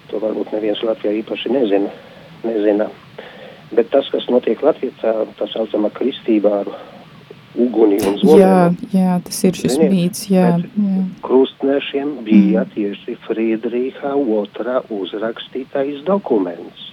[0.09, 1.91] to varbūt neviens Latvijā īpaši nezina.
[2.43, 2.89] nezina.
[3.75, 6.73] Bet tas, kas notiek Latvijā, tā, tā saucamā kristība ar
[7.59, 8.41] uguni un zoliem.
[8.41, 10.49] Jā, jā, tas ir šis Ziniet, mīts, jā.
[10.57, 11.05] jā.
[11.25, 16.89] Krustnešiem bija tieši Friedriha otrā uzrakstītais dokuments.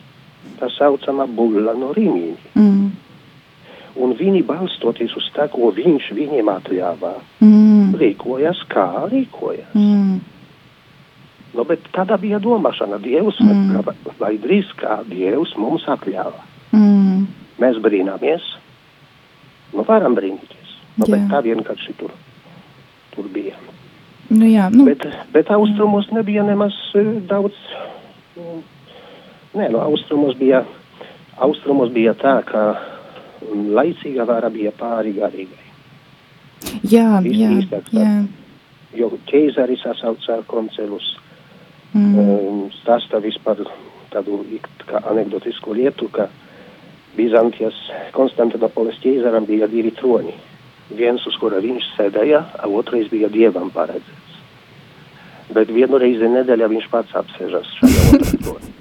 [0.61, 2.37] Tā saucamā bulla no Rimīni.
[2.55, 2.86] Mm.
[3.96, 7.94] Un viņi balstoties uz tā, ko viņš viņiem atļāvā, Mm.
[7.96, 9.72] rīkojas kā rīkojas.
[9.74, 10.20] Mm.
[11.54, 12.98] Nu, bet tāda bija domāšana.
[13.00, 13.82] Dievs, Mm.
[14.18, 16.42] vai drīz kā Dievs mums atļāva.
[16.72, 17.26] Mm.
[17.59, 18.42] Mēs brīnāmies,
[19.72, 20.76] nu varam brīnīties.
[20.98, 22.11] Nu, bet tā vienkārši tur,
[23.14, 23.54] tur bija.
[24.28, 27.54] Nu jā, nu, Bet, bet austrumos nebija nemaz eh, daudz.
[28.37, 28.62] mm,
[29.54, 30.64] Nē, no austrumos bija,
[31.38, 32.76] austrumos bija tā, ka
[33.42, 35.66] mm, laicīga vara bija pāri garīgai.
[36.83, 38.11] jā, viss jā, īstāks jā.
[38.96, 41.14] Jo ķeizaris sasauca koncelus.
[41.92, 42.18] Mm.
[42.18, 43.62] Um, stāsta vispār
[44.12, 44.42] tādu
[44.87, 46.29] kā anekdotisku lietu, ka
[47.16, 47.77] Bizantijas
[48.12, 50.35] Konstantinopoles ķeizaram bija divi troni.
[50.96, 54.37] Viens, uz kura viņš sēdēja, a otrais bija dievam paredzēts.
[55.57, 58.72] Bet vienu reizi nedēļā viņš pats apsēžas šajā otrā tronī.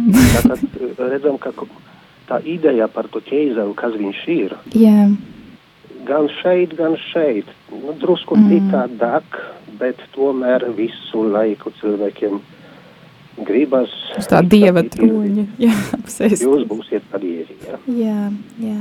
[0.34, 1.52] Tātad eh, redzam, ka
[2.30, 5.08] tā ideja par to ķeizaru, kas viņš ir, Jā,
[6.08, 8.48] gan šeit, gan šeit, nu, drusku mm.
[8.54, 9.42] citādāk,
[9.80, 12.40] bet tomēr visu laiku cilvēkiem
[13.46, 13.92] gribas.
[14.18, 15.46] uz tā dieva troņa.
[15.64, 16.44] Jā, apsēst.
[16.44, 17.80] Jūs būsiet par dievi, ja?
[17.86, 18.78] Jā, jā.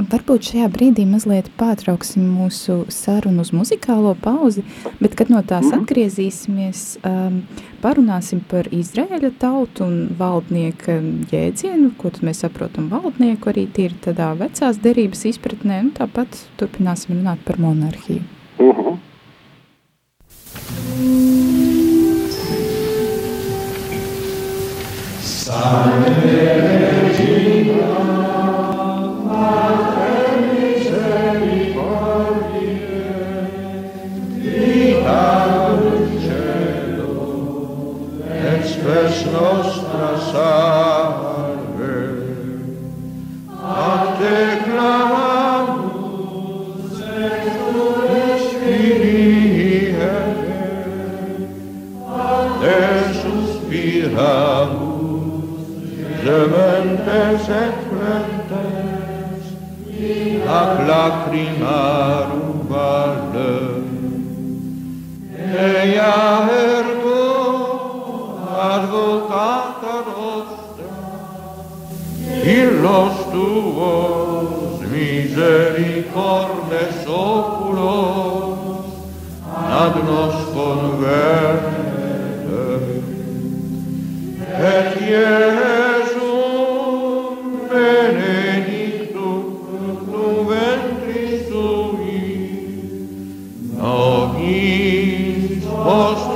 [0.00, 4.64] Un varbūt šajā brīdī mazliet pārtrauksim mūsu sarunu uz muzikālo pauzi,
[5.00, 5.82] bet, kad no tās Mhm.
[5.82, 7.42] atgriezīsimies, um,
[7.82, 10.98] parunāsim par Izraēļa tautu un valdnieka
[11.30, 16.28] jēdzienu, ko mēs saprotam valdnieku arī tīri tādā vecās derības izpratnē, un tāpat
[16.58, 18.22] turpināsim runāt par monarhiju.
[18.58, 18.98] Uh -huh.
[25.42, 26.01] Espes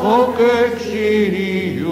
[0.03, 1.87] hoc exilium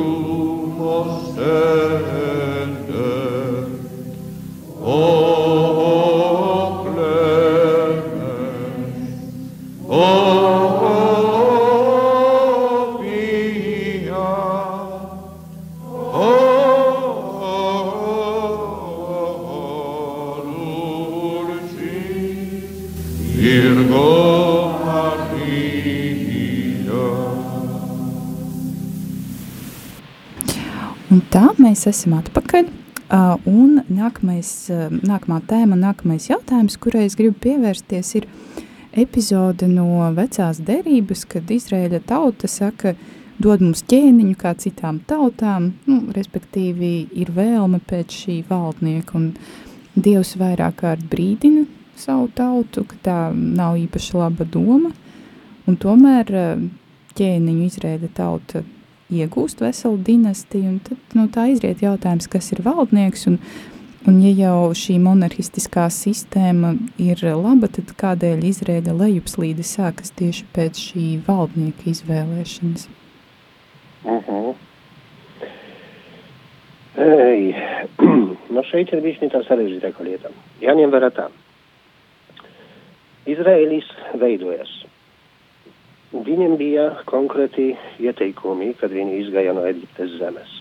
[31.84, 32.68] mēs esam atpakaļ.
[33.04, 38.26] Uh, un nākamais, uh, nākamā tēma, nākamais jautājums, kurai es gribu pievērsties, ir
[38.96, 42.94] epizode no vecās derības, kad Izraēļa tauta saka,
[43.36, 49.34] dod mums ķēniņu kā citām tautām, nu, respektīvi ir vēlme pēc šī valdnieka, un
[49.94, 51.68] Dievs vairāk kārt brīdina
[52.00, 54.90] savu tautu, ka tā nav īpaši laba doma,
[55.68, 56.64] un tomēr uh,
[57.14, 58.64] ķēniņu Izraēļa tauta
[59.22, 63.38] iegūst veselu dinastiju, un tad no tā izriet jautājums, kas ir valdnieks, un,
[64.10, 70.84] un ja jau šī monarhistiskā sistēma ir laba, tad kādēļ Izrēļa lejupslīde sākas tieši pēc
[70.90, 72.88] šī valdnieka izvēlēšanas?
[74.04, 74.54] Mhm.
[76.94, 77.54] Ei,
[78.54, 80.30] no šeit ir tā sarežģītāka lieta.
[80.62, 81.26] Jāņem vērā tā.
[83.26, 83.88] Izraēlis
[84.20, 84.83] veidojas.
[86.14, 90.52] Viņiem bija konkrēti ieteikumi, kad viņi izgāja no Eģiptes zemes.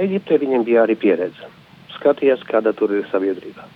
[0.00, 1.50] Eģipte viņiem bija arī pieredze.
[1.98, 3.66] Skatījās, kāda tur ir sabiedrība.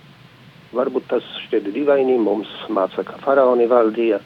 [0.73, 4.17] Varbūt tas šķiet dīvaini, mums māca, ka faraoni valdīja.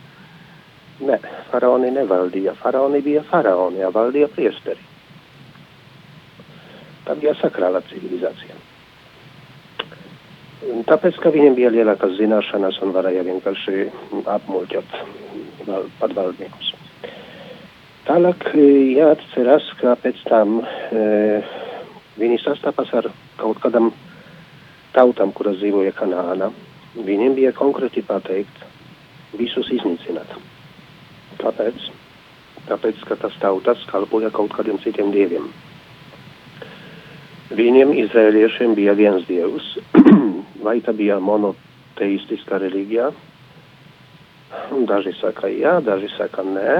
[1.03, 1.19] Nē,
[1.51, 2.55] faraoni nevaldīja.
[2.63, 4.87] Faraoni bija faraoni, ja valdīja priesteri.
[7.03, 8.55] Tā bija sakrāla civilizācija.
[10.71, 13.89] Un Tāpēc, ka viņiem bija lielākas zināšanas un varēja vienkārši
[14.39, 15.01] apmuļķot
[15.99, 16.73] patvaldniekus.
[18.09, 21.41] Tālāk e, jāatcerās, ka pēc tam e,
[22.17, 23.91] viņi sastapas ar kaut kādam
[24.95, 26.49] tautam, kuras dzīvoja Kanāna.
[26.97, 28.63] Viņiem bija konkrēti pateikt
[29.37, 30.31] visus iznīcināt.
[31.39, 31.89] Kāpēc?
[32.69, 35.47] Tāpēc, ka tas tautas kalpoja kaut kādiem citiem dieviem.
[37.49, 39.71] Viņiem, izrēliešiem, bija viens dievs,
[40.65, 43.09] vai tā bija monoteistiskā reliģija.
[44.89, 46.73] Daži saka jā, daži saka nē.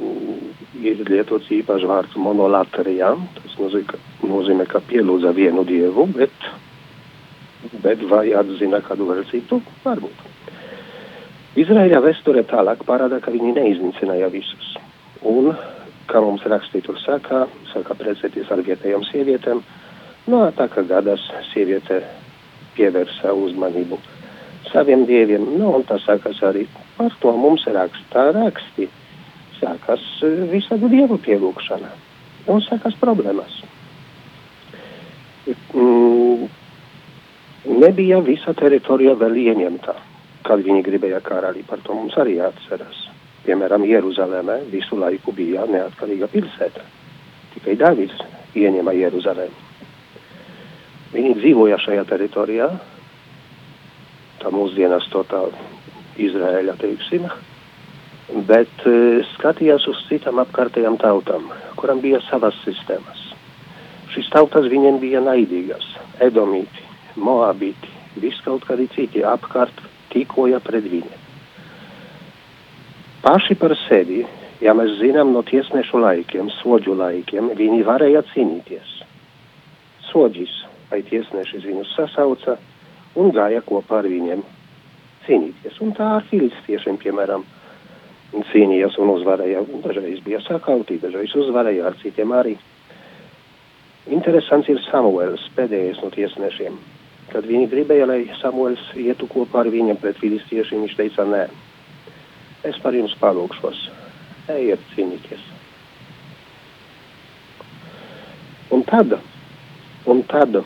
[0.00, 0.48] Mm,
[0.80, 3.10] Ir lietots īpašs vārds monolatrija.
[3.36, 6.46] Tas nozīmē, ka, nozīmē, ka pielūdza vienu dievu, bet,
[7.82, 9.58] bet vai atzina kādu vēl citu?
[9.84, 10.22] Varbūt.
[11.60, 14.72] Izraēļa vēsture tālāk parāda, ka viņi neiznīcināja visus.
[15.26, 15.50] Un,
[16.08, 17.44] kā mums rakstīt tur saka,
[17.74, 19.60] saka precēties ar vietējām sievietēm,
[20.32, 22.00] no tā kā gadās sieviete
[22.78, 23.98] pievērsa uzmanību
[24.72, 26.64] saviem dieviem, nu, un tas sākas arī
[27.00, 28.90] par to mums rakstā raksti.
[29.56, 31.90] Sākas eh, visādu dievu pielūgšana
[32.52, 33.60] un sākas problēmas.
[35.72, 36.48] Mm,
[37.80, 39.94] nebija visa teritorija vēl ieņemta,
[40.44, 43.06] kad viņi gribēja karali, par to mums arī jāatceras.
[43.46, 46.84] Piemēram, Jeruzaleme visu laiku bija neatkarīga pilsēta.
[47.54, 48.20] Tikai Dāvids
[48.60, 49.68] ieņēma Jeruzalemi.
[51.10, 52.68] Viņi dzīvoja šajā teritorijā,
[54.40, 55.40] tā mūsdienās to tā
[56.26, 57.26] Izraēļa, teiksim,
[58.48, 61.48] bet e, skatījās uz citām apkārtējām tautām,
[61.80, 63.26] kurām bija savas sistēmas.
[64.14, 65.86] Šīs tautas viņiem bija naidīgas,
[66.22, 66.84] edomīti,
[67.16, 67.90] moabīti,
[68.22, 71.26] viss kaut kādi citi apkārt tīkoja pret viņiem.
[73.20, 74.24] Paši par sevi,
[74.64, 78.96] ja mēs zinām no tiesnešu laikiem, soģu laikiem, viņi varēja cīnīties.
[80.10, 80.54] Soģis
[80.90, 82.56] vai tiesneši viņus sasauca
[83.20, 84.42] un gāja kopā ar viņiem
[85.26, 85.80] cīnīties.
[85.84, 87.44] Un tā ar filistiešiem, piemēram,
[88.52, 89.64] cīnījās un uzvarēja.
[89.84, 92.56] Dažreiz bija sakauti, dažreiz uzvarēja ar citiem arī.
[94.10, 96.78] Interesants ir Samuels, pēdējais no tiesnešiem.
[97.30, 101.44] Kad viņi gribēja, lai Samuels ietu kopā ar viņiem pret filistiešiem, viņš teica, nē,
[102.66, 103.84] es par jums palūkšos,
[104.56, 105.46] ejiet cīnīties.
[108.74, 109.16] Un tad,
[110.10, 110.60] un tad,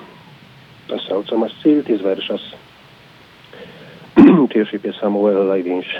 [0.88, 2.50] tā saucamās ciltis vēršas
[4.52, 5.90] tieši pie Samuela, lai viņš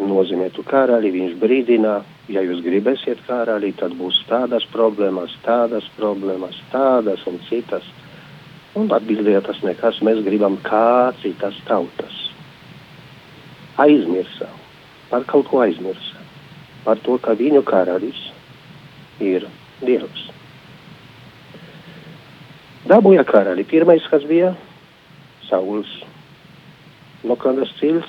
[0.00, 1.98] nozīmētu karali, viņš brīdina,
[2.32, 7.86] ja jūs gribēsiet karali, tad būs tādas problēmas, tādas problēmas, tādas un citas.
[8.76, 12.16] Un atbildēja tas nekas, mēs gribam kā citas tautas.
[13.80, 14.48] Aizmirsa,
[15.08, 16.20] par kaut ko aizmirsa,
[16.84, 18.20] par to, ka viņu karalis
[19.20, 19.48] ir
[19.84, 20.28] Dievs.
[22.88, 23.64] Dabūja karali.
[23.68, 24.54] Pirmais, kas bija
[25.48, 25.90] Sauls,
[27.24, 28.08] no kādas cils,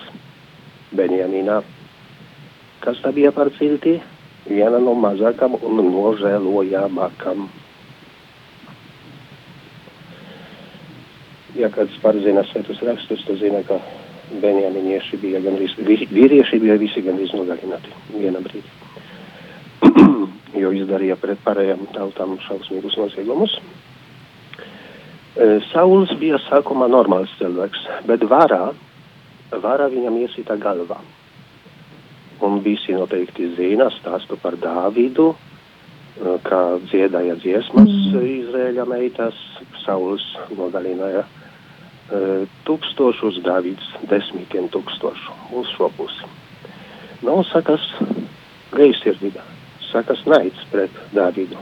[0.97, 1.61] Benjamīnā.
[2.83, 3.97] Kas tā bija par cilti?
[4.47, 7.47] Viena no mazākām un nožēlojamākām.
[11.57, 13.79] Ja kāds pārzina svētus rakstus, tad zina, ka
[14.43, 15.75] benjaminieši bija gandrīz,
[16.11, 18.67] vīrieši bija visi gandrīz nogalināti vienā brīdī.
[20.61, 23.53] jo izdarīja pret pārējām tautām šausmīgus noziegumus.
[25.37, 28.71] E, Sauls bija sākumā normāls cilvēks, bet varā,
[29.51, 30.99] varā viņam iesita galvā.
[32.43, 38.27] Un visi noteikti zina stāstu par Dāvidu, e, kā dziedāja dziesmas mm.
[38.43, 39.39] Izrēļa meitas,
[39.87, 46.27] Sauls nogalināja uh, tūkstošus, Dāvids desmitiem tūkstošu uz šo pusi.
[47.23, 47.85] Nav sakas
[48.73, 49.45] greizsirdība,
[49.87, 51.61] sakas naids pret Dāvidu.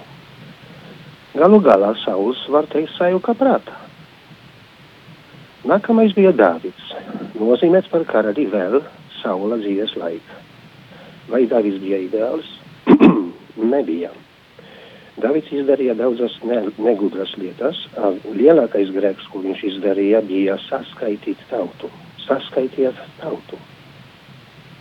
[1.36, 3.78] Galu galā Sauls var teikt sajūka prātā.
[5.70, 6.92] Nākamais bija Dāvids,
[7.40, 8.82] nozīmēts par karali vēl
[9.22, 10.44] Saula dzīves laika.
[11.32, 12.52] Vai Dāvids bija ideāls?
[13.74, 14.12] Nebija.
[15.16, 17.80] Davids izdarīja daudzas ne, negudras lietas.
[18.36, 21.90] Lielākais grēks, ko viņš izdarīja, bija saskaitīt tautu.
[22.26, 23.60] Saskaitiet tautu.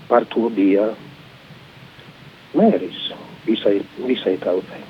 [0.08, 0.88] Par to bija
[2.58, 3.12] mēris
[3.46, 3.78] visai,
[4.08, 4.82] visai tautai.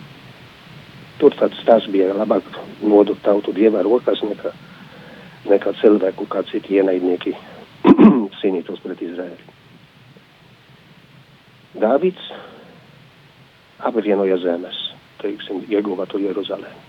[1.20, 2.48] Tur tāds tas bija labāk
[2.82, 4.50] nodot tautu dieva rokas nekā,
[5.52, 7.36] nekā cilvēku, kā citi ienaidnieki
[8.41, 9.53] cīnītos pret Izraēlu.
[11.82, 12.32] Dāvids
[13.85, 14.85] apvienoja zemes
[15.24, 16.82] teiksim, ieguva tur Jeruzalēm.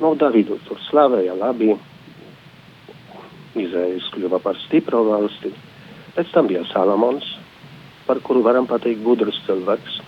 [0.00, 1.74] Nu, Davidu tur slavēja labi,
[3.60, 5.50] Izraels kļuva par stipro valsti.
[6.14, 7.26] Pēc tam bija Salamons,
[8.06, 9.98] par kuru varam pateikt gudrs cilvēks.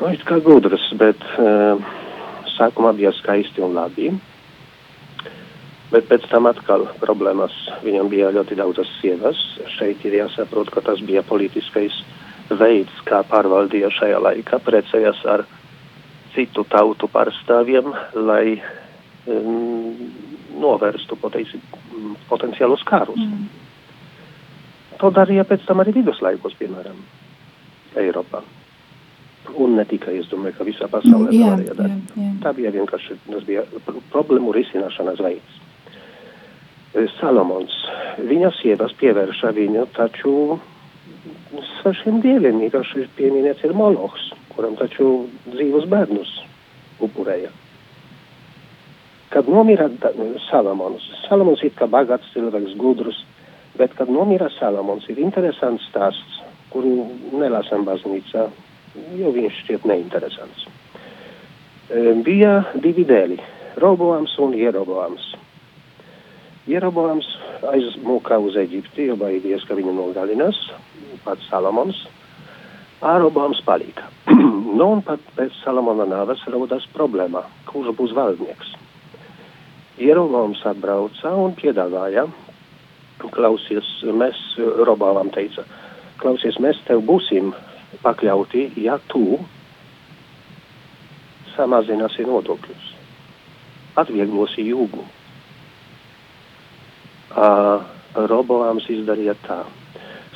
[0.00, 1.80] Nu, it kā gudrs, bet uh,
[2.56, 4.10] sākumā bija skaisti un labi.
[5.92, 7.52] Bet pēc tam atkal problēmas.
[7.84, 9.38] Viņam bija ļoti daudzas sievas.
[9.76, 12.22] Šeit ir jāsaprot, ka tas bija politiskais uh,
[12.58, 15.44] veids, kā pārvaldīja šajā laikā, precējas ar
[16.34, 17.90] citu tautu pārstāvjiem,
[18.26, 18.56] lai
[19.26, 19.92] um,
[20.62, 21.60] novērstu potenci
[22.28, 23.20] potenciālus karus.
[23.20, 23.46] Mm.
[25.00, 26.98] To darīja pēc tam arī viduslaikos, piemēram,
[27.98, 28.42] Eiropā.
[29.58, 32.12] Un ne tikai, es domāju, ka visā pasaulē jā, varēja darīt.
[32.14, 32.34] Jā, jā.
[32.44, 33.64] Tā bija vienkārši, tas bija
[34.14, 35.58] problēmu risināšanas veids.
[36.92, 37.72] Salomons,
[38.20, 40.34] viņa sievas pievērša viņu, taču
[41.80, 42.60] svešiem dieviem.
[42.68, 46.32] Īpaši pieminēts ir Molohs, kuram taču dzīvus bērnus
[47.02, 47.50] upurēja.
[49.32, 49.88] Kad nomira
[50.50, 53.22] Salamons, Salamons ir kā bagāts cilvēks, gudrs,
[53.80, 57.08] bet kad nomira Salamons, ir interesants stāsts, kuru
[57.40, 58.44] nelasam baznīcā,
[59.16, 60.66] jo viņš šķiet neinteresants.
[61.88, 63.38] E, bija divi dēļi-
[63.82, 65.32] Roboams un Jeroboams.
[66.66, 67.26] Jeroboams
[67.72, 70.58] aizmuka uz Eģipti, jo baidījās, ka viņu nogalinās,
[71.24, 72.04] pats Salamons,
[73.02, 74.06] Ārobams palika.
[74.78, 78.76] nu, un pat pēc Salamona nāves rodas problēma, kurš būs valdnieks.
[80.02, 82.28] Ierobams atbrauca un piedāvāja,
[83.34, 84.38] klausies, mēs,
[84.86, 85.64] Robāvam teica,
[86.22, 87.50] klausies, mēs tev būsim
[88.06, 89.40] pakļauti, ja tu
[91.56, 92.86] samazināsi nodokļus,
[93.98, 95.04] atvieglosi jūgu.
[97.32, 97.80] Uh,
[98.12, 99.62] Robāms izdarīja tā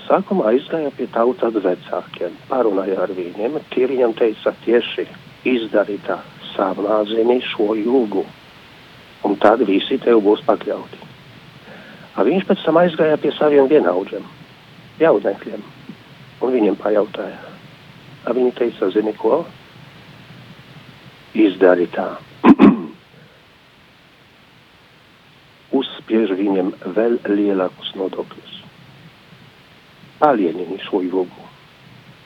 [0.07, 3.59] sākumā aizgāja pie tautas vecākiem, parunāja ar viņiem.
[3.75, 5.07] Tie viņam teica tieši
[5.47, 6.21] izdarītā
[6.55, 8.25] samazini šo jūgu,
[9.27, 11.03] un tad visi tev būs pakļauti.
[12.17, 14.25] A viņš pēc tam aizgāja pie saviem vienaudžiem,
[15.03, 15.67] jaunekļiem,
[16.41, 17.43] un viņiem pajautāja.
[18.27, 19.45] A viņi teica, zini ko?
[21.37, 22.15] Izdari tā.
[26.17, 28.53] Uzspiež viņiem vēl lielākus nodokļus
[30.25, 31.43] alienini šo jogu.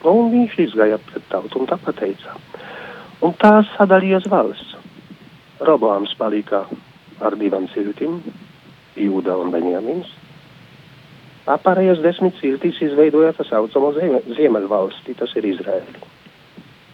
[0.05, 2.37] Nu, un viņš izgāja pret tautu un tā pateica.
[3.19, 4.77] Un tā sadalījās valsts.
[5.67, 6.63] Roboams palika
[7.19, 8.21] ar divām ciltīm,
[8.95, 10.07] Jūda un Benjamins.
[11.43, 15.99] Pārējās desmit ciltīs izveidoja tā saucamo Ziemeļvalsti, tas ir Izraēli.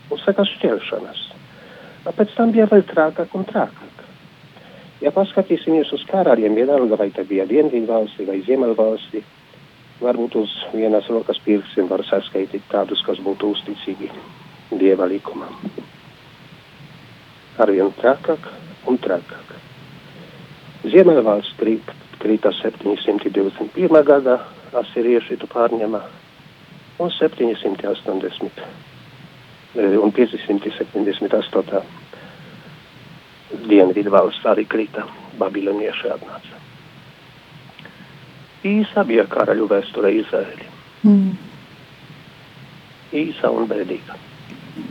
[0.10, 1.22] Un sakas šķelšanas.
[2.10, 3.97] Pēc tam bija vēl trākāk un trākāk.
[5.02, 9.22] Ja paskatīsimies uz karāriem, vienalga vai tā bija Dienvidvalsti vai Ziemeļvalsti,
[10.02, 14.10] varbūt uz vienas rokas pirkstiem var saskaitīt tādus, kas būtu uzticīgi
[14.82, 15.54] dieva likumam.
[17.62, 18.50] Arvien trakāk
[18.90, 19.54] un trakāk.
[20.88, 24.02] Ziemeļvalsts krīt, krīta 721.
[24.06, 24.40] gada,
[24.82, 26.02] asirieši tu pārņema,
[27.02, 28.62] un 780
[29.78, 31.17] e, un 578.
[33.88, 35.06] Dienvidu valsts arī krita,
[35.40, 36.58] babilonieši atnāca.
[38.68, 40.68] Īsa bija karaļu vēsture Izraēļi.
[41.08, 41.38] Mm.
[43.16, 44.18] Īsa un bēdīga.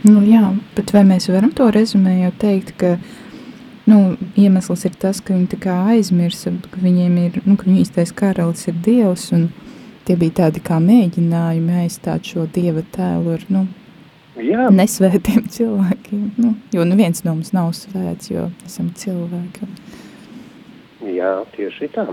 [0.07, 2.95] Nu, jā, bet vai mēs varam to rezumējot teikt, ka
[3.85, 7.83] nu, iemesls ir tas, ka viņi tā kā aizmirsa, ka viņiem ir, nu, ka viņu
[7.85, 9.51] īstais karalis ir Dievs, un
[10.09, 13.67] tie bija tādi kā mēģinājumi aizstāt šo Dieva tēlu ar, nu,
[14.37, 19.67] Jā, nesvētiem cilvēkiem, nu, jo neviens no mums nav svēts, jo esam cilvēki.
[21.15, 22.05] jā, tieši tā.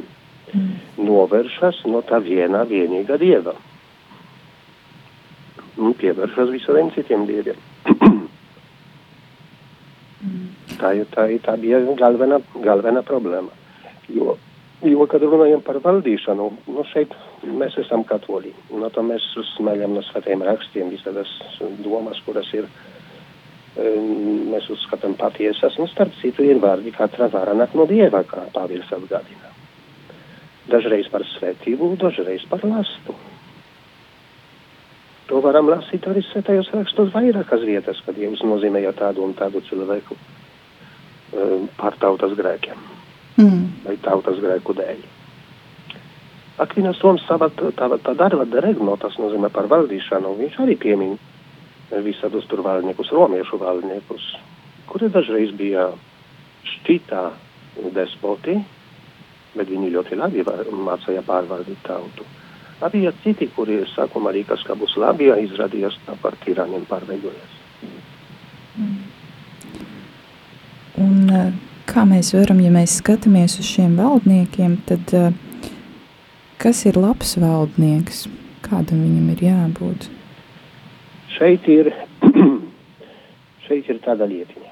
[1.01, 3.55] Novēršas no tā vienā vienīgā dieva.
[5.77, 7.59] Un pievēršas visiem citiem dieviem.
[10.79, 13.51] tā, ir- tā, ir- tā bija galvenā, galvenā problēma.
[14.09, 14.37] Jo,
[14.85, 17.13] jo, kad runājam par valdīšanu, nu šeit
[17.47, 18.53] mēs esam katoļi.
[18.81, 21.31] No to mēs uzsmeļam no svētiem rakstiem visādas
[21.85, 22.69] domas, kuras ir,
[23.77, 25.79] em, mēs uzskatām patiesas.
[25.79, 29.53] Un starp citu ir vārdi, katra vara nāk no dieva, kā Pāvils atgādina.
[30.71, 33.15] Dažreiz par svētību, dažreiz par lastu.
[35.29, 40.17] To varam lasīt arī svētajos rakstos vairākas vietas, kad Dievs nozīmēja tādu un tādu cilvēku
[40.17, 42.93] um, par tautas grēkiem
[43.35, 43.67] Mm.
[43.83, 45.01] vai tautas grēku dēļ.
[46.63, 51.17] Akvinas Toms savā tā, tā darba deregno, tas nozīmē par valdīšanu, viņš arī piemin
[52.05, 54.29] visādus tur valdniekus, romiešu valdniekus,
[54.91, 55.89] kuri dažreiz bija
[56.71, 57.25] šķitā
[57.95, 58.57] despoti,
[59.55, 62.27] bet viņi ļoti labi mācīja pārvaldīt tautu.
[62.85, 67.61] Arī citi, kuri sākumā rīkas, ka būs labi, izrādījās par tiraniem pārveidojas.
[70.99, 71.53] Un eh,
[71.91, 75.31] kā mēs varam, ja mēs skatāmies uz šiem valdniekiem, tad eh,
[76.65, 78.23] kas ir labs valdnieks?
[78.65, 80.07] Kādam viņam ir jābūt?
[81.35, 81.91] Šeit ir,
[83.67, 84.71] šeit ir tāda lietiņa.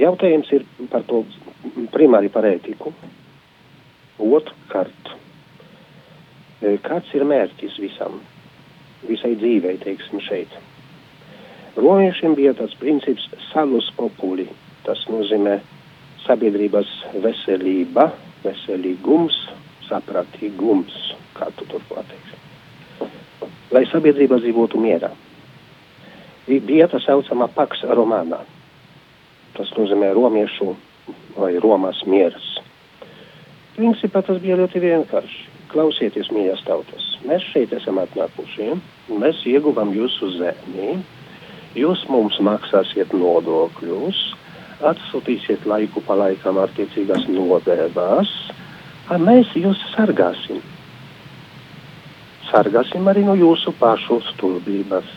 [0.00, 1.20] Jautājums ir par to
[1.92, 2.94] primāri par ētiku.
[4.24, 5.10] Otrkārt,
[6.86, 8.22] kāds ir mērķis visam,
[9.04, 10.54] visai dzīvei, teiksim, šeit.
[11.76, 14.48] Romiešiem bija tāds princips salus populi.
[14.86, 15.58] Tas nozīmē
[16.24, 16.88] sabiedrības
[17.20, 18.14] veselība,
[18.46, 19.36] veselīgums,
[19.90, 20.96] sapratīgums,
[21.36, 22.36] kā tu tur pateiksi
[23.74, 25.10] lai sabiedrība dzīvotu mierā.
[26.46, 28.42] Bija tā saucamā Pax Romāna.
[29.56, 30.74] Tas nozīmē romiešu
[31.36, 32.54] vai Romas miers.
[33.76, 35.44] Principā tas bija ļoti vienkārši.
[35.72, 38.68] Klausieties, mīļās tautas, mēs šeit esam atnākuši,
[39.18, 40.94] mēs ieguvam jūsu zemi,
[41.76, 44.20] jūs mums maksāsiet nodokļus,
[44.84, 48.32] atsūtīsiet laiku pa laikam attiecīgas nodevas,
[49.08, 50.64] a mēs jūs sargāsim
[52.50, 55.08] sargāsim arī no jūsu pašu stulbības.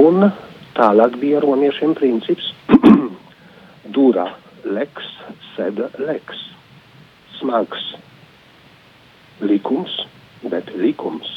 [0.00, 0.28] Un
[0.76, 2.50] tālāk bija romiešiem princips
[3.96, 4.28] dura
[4.64, 5.10] leks,
[5.54, 6.40] sed leks.
[7.38, 7.90] Smags
[9.44, 9.92] likums,
[10.46, 11.28] bet likums.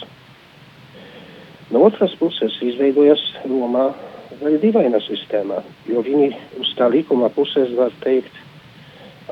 [1.74, 3.90] No otras puses izveidojas Romā
[4.42, 6.30] vēl dīvaina sistēma, jo viņi
[6.62, 8.34] uz tā likuma puses, var teikt,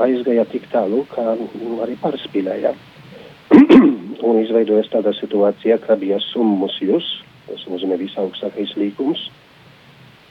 [0.02, 2.74] aizgāja tik tālu, kā nu, arī pārspīlēja
[4.28, 7.08] un izveidojas tāda situācija, ka bija summus jus,
[7.48, 9.30] tas nozīmē visaugstākais līgums,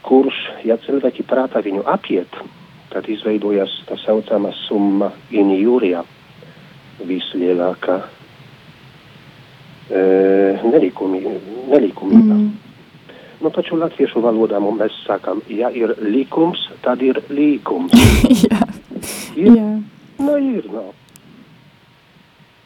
[0.04, 2.36] kurš, ja cilvēki prātā viņu apiet,
[2.92, 6.04] tad izveidojas tā saucamā summa injūrija,
[7.04, 7.96] vislielākā
[9.90, 10.02] e,
[10.62, 11.24] nelikumi,
[11.72, 12.36] nelikumība.
[12.36, 12.63] Mm.
[13.44, 17.92] Nu, taču latviešu valodā mēs sakam, ja ir likums, tad ir līkums.
[18.48, 18.60] jā,
[19.36, 19.66] Ir, jā.
[20.22, 20.84] nu, ir, nu.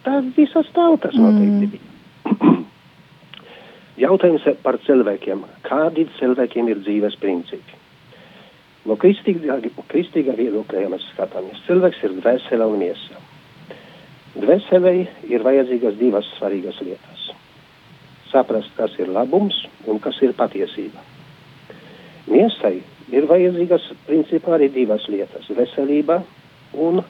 [0.04, 2.54] Tā visas tautas noteikti bija.
[4.04, 5.42] Jautājums par cilvēkiem.
[5.66, 7.78] Kādi cilvēkiem ir dzīves principi?
[8.86, 9.58] No kristīgā,
[9.90, 13.24] kristīgā viedokļa, ja mēs skatāmies, cilvēks ir dvēsele un miesa.
[14.38, 17.17] Dvēselei ir vajadzīgas divas svarīgas lietas.
[18.32, 19.56] Saprast, kas ir labums
[19.88, 21.00] un kas ir patiesība.
[22.28, 22.76] Miesai
[23.14, 26.22] ir vajadzīgas principā arī divas lietas- veselība
[26.74, 27.02] un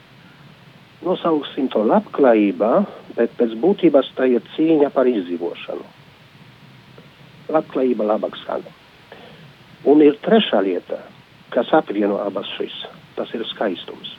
[1.03, 5.85] nosauksim to labklājībā, bet pēc būtības tā ir cīņa par izdzīvošanu.
[7.49, 8.63] Labklājība labāk skan.
[9.85, 10.99] Un ir trešā lieta,
[11.49, 12.75] kas apvieno abas šīs.
[13.15, 14.15] Tas ir skaistums.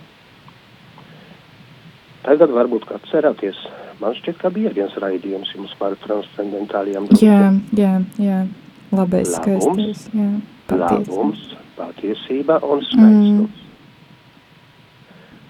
[2.24, 3.56] Tagad varbūt kā cerāties,
[4.00, 8.42] man šķiet, ka bija viens raidījums jums par transcendentāliem Jā, jā, jā.
[8.90, 9.38] Labais, Labums.
[9.38, 10.08] skaistais.
[10.16, 10.30] Jā.
[10.74, 11.42] labums,
[11.76, 13.50] patiesība un skaistums.
[13.50, 13.56] Mm.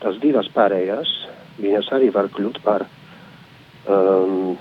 [0.01, 1.11] Tas divas pārējās,
[1.61, 2.87] viņas arī var kļūt par
[3.89, 4.57] um,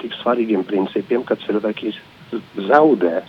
[0.00, 1.92] tik svarīgiem principiem, ka cilvēki
[2.68, 3.20] zaudē,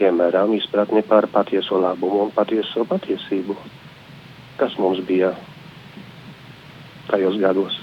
[0.00, 3.56] piemēram, izpratni par patieso labumu un patieso patiesību.
[4.60, 5.32] Kas mums bija
[7.08, 7.76] tajos gados?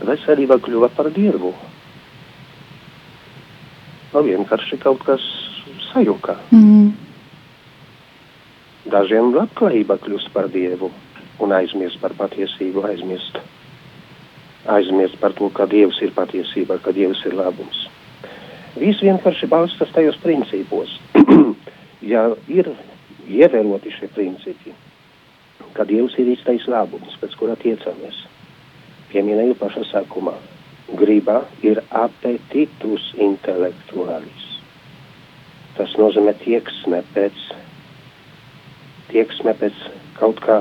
[0.00, 1.52] Veselība kļuva par dievu.
[4.10, 5.24] Nu, vienkārši kaut kas
[5.90, 6.38] sajuka.
[6.54, 6.90] Mm.
[8.90, 10.90] Dažiem labklājība kļūst par dievu
[11.40, 13.38] un aizmirst par patiesību, aizmirst.
[14.70, 17.86] Aizmirst par to, ka dievs ir patiesība, ka dievs ir labums.
[18.80, 20.96] Viss vienkārši balstās tajos principos.
[22.12, 22.72] ja ir
[23.28, 24.74] ievēroti šie principi,
[25.76, 28.24] ka dievs ir īstais labums, pēc kura tiecamies,
[29.12, 30.34] pieminēju pašā sākumā,
[30.98, 34.46] griba ir apetitus intelektuālis.
[35.78, 37.44] Tas nozīmē tieksme pēc,
[39.10, 39.84] tieksme pēc
[40.18, 40.60] kaut kā,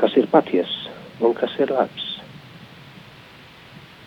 [0.00, 2.08] kas ir patiesa un kas ir labs.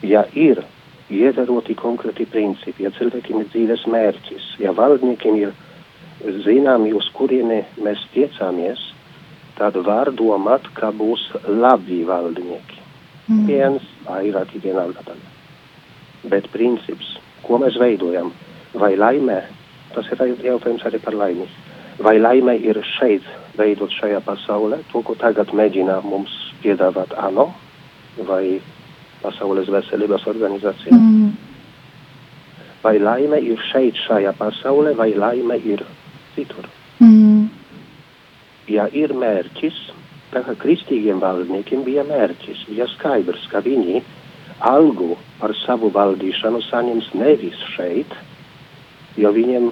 [0.05, 0.63] Ja ir
[1.09, 5.53] ievēroti konkrēti principi, ja cilvēkiem ir dzīves mērķis, ja valdniekiem ir
[6.45, 8.81] zināmi, uz kurieni mēs tiecāmies,
[9.59, 12.74] tad var domāt, ka būs labi valdnieki.
[13.25, 13.45] Mm.
[13.49, 15.23] Viens, vairāki vienalga tagad.
[16.29, 17.15] Bet princips,
[17.45, 18.31] ko mēs veidojam,
[18.77, 19.39] vai laimē,
[19.95, 21.47] tas ir jautājums arī par laimi.
[22.05, 23.25] Vai laime ir šeit
[23.57, 27.51] veidot šajā pasaulē, to, ko tagad mēģina mums piedāvāt ANO
[28.27, 28.59] vai
[29.23, 30.93] Pasaules veselības organizācija?
[30.93, 31.31] Mm.
[32.83, 35.81] Vai laime ir šeit šajā pasaulē, vai laime ir
[36.35, 36.67] citur?
[37.01, 37.47] Mm.
[38.69, 39.79] Ja ir mērķis,
[40.35, 44.01] Tā kā kristīgiem valdniekiem bija mērķis, bija skaidrs, ka viņi
[44.67, 48.11] algu par savu valdīšanu saņems nevis šeit,
[49.15, 49.69] jo viņiem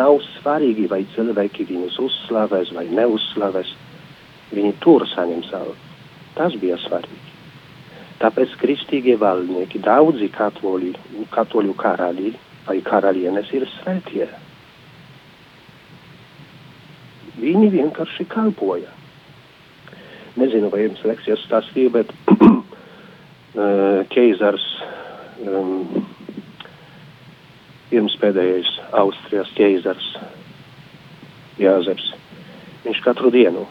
[0.00, 3.74] nav svarīgi, vai cilvēki viņus uzslavēs vai neuzslavēs.
[4.56, 5.76] Viņi tur saņems algu.
[6.40, 7.36] Tas bija svarīgi.
[8.24, 10.94] Tāpēc kristīgie valdnieki, daudzi katoļi,
[11.34, 12.32] katoļu karaļi
[12.64, 14.30] vai karalienes ir svētie.
[17.36, 18.96] Viņi vienkārši kalpoja
[20.38, 22.12] nezinu, vai jums lekcijas stāstīja, bet
[24.14, 24.66] ķeizars,
[25.46, 26.04] um,
[27.88, 28.70] pirms pēdējais
[29.00, 30.12] Austrijas ķeizars
[31.58, 32.12] Jāzeps,
[32.84, 33.64] viņš katru dienu,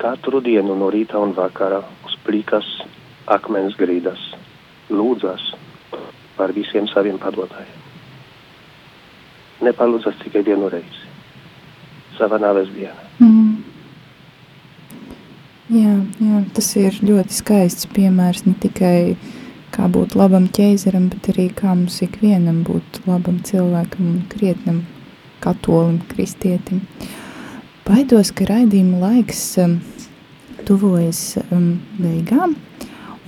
[0.00, 2.66] katru dienu no rīta un vakara uz plikas
[3.30, 4.22] akmens grīdas
[4.90, 5.44] lūdzas
[6.34, 7.78] par visiem saviem padotājiem.
[9.68, 11.06] Nepalūdzas tikai vienu reizi,
[12.18, 12.96] savā nāves dienā.
[13.20, 13.69] Mm.
[15.70, 19.14] Jā, jā, tas ir ļoti skaists piemērs ne tikai
[19.70, 24.80] kā būt labam ķēzaram, bet arī kā mums ikvienam būt labam cilvēkam un krietnam
[25.38, 26.80] katolim, kristietim.
[27.86, 29.76] Baidos, ka raidījuma laiks um,
[30.66, 32.56] tuvojas um, beigām,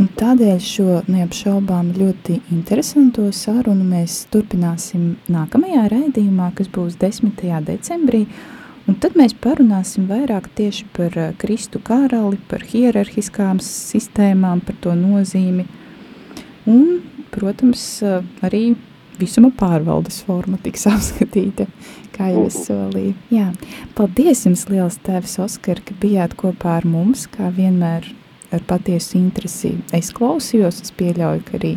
[0.02, 7.38] un tādēļ šo neapšaubām ļoti interesanto sarunu mēs turpināsim nākamajā raidījumā, kas būs 10.
[7.70, 8.24] decembrī,
[8.90, 14.94] Un tad mēs parunāsim vairāk tieši par uh, Kristu karali, par hierarhiskām sistēmām, par to
[14.98, 15.68] nozīmi.
[16.66, 17.02] Un,
[17.34, 18.72] protams, uh, arī
[19.20, 21.68] visuma pārvaldes forma tiks apskatīta,
[22.16, 23.14] kā jau es solīju.
[23.34, 23.50] Jā.
[23.98, 28.08] Paldies jums liels, tēvis Oskar, ka bijāt kopā ar mums, kā vienmēr
[28.52, 29.76] ar patiesu interesi.
[29.94, 31.76] Es klausījos, es pieļauju, ka arī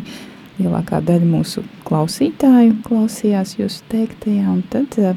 [0.58, 5.14] lielākā daļa mūsu klausītāju klausījās jūsu teiktajā, un tad uh,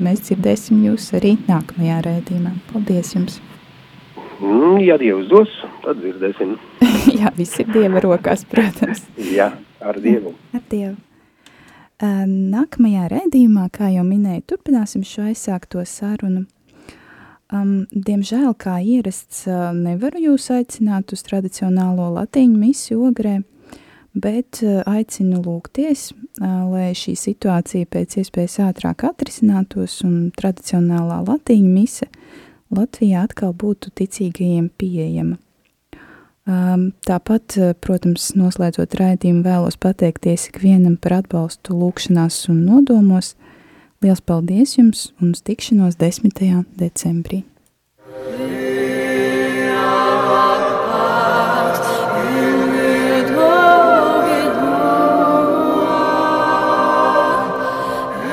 [0.00, 2.54] mēs dzirdēsim jūs arī nākamajā rēdījumā.
[2.72, 3.40] Paldies jums!
[4.42, 5.50] Mm, ja Dievs dos,
[5.84, 6.56] tad dzirdēsim.
[7.20, 9.04] Jā, viss ir Dieva rokās, protams.
[9.30, 10.34] Jā, ar Dievu.
[10.56, 10.96] Ar Dievu.
[12.02, 16.48] Nākamajā rēdījumā, kā jau minēju, turpināsim šo aizsākto sarunu.
[17.52, 19.44] Um, diemžēl, kā ierasts,
[19.76, 23.36] nevaru jūs aicināt uz tradicionālo latīņu misiju ogrē,
[24.18, 26.08] bet aicinu lūgties,
[26.40, 32.08] lai šī situācija pēc iespējas ātrāk atrisinātos un tradicionālā latīņu mise
[32.72, 35.36] Latvijā atkal būtu ticīgajiem pieejama.
[37.06, 43.36] Tāpat, protams, noslēdzot raidījumu, vēlos pateikties ikvienam par atbalstu lūkšanās un nodomos.
[44.02, 46.66] Liels paldies jums un uz tikšanos 10.
[46.80, 47.44] decembrī!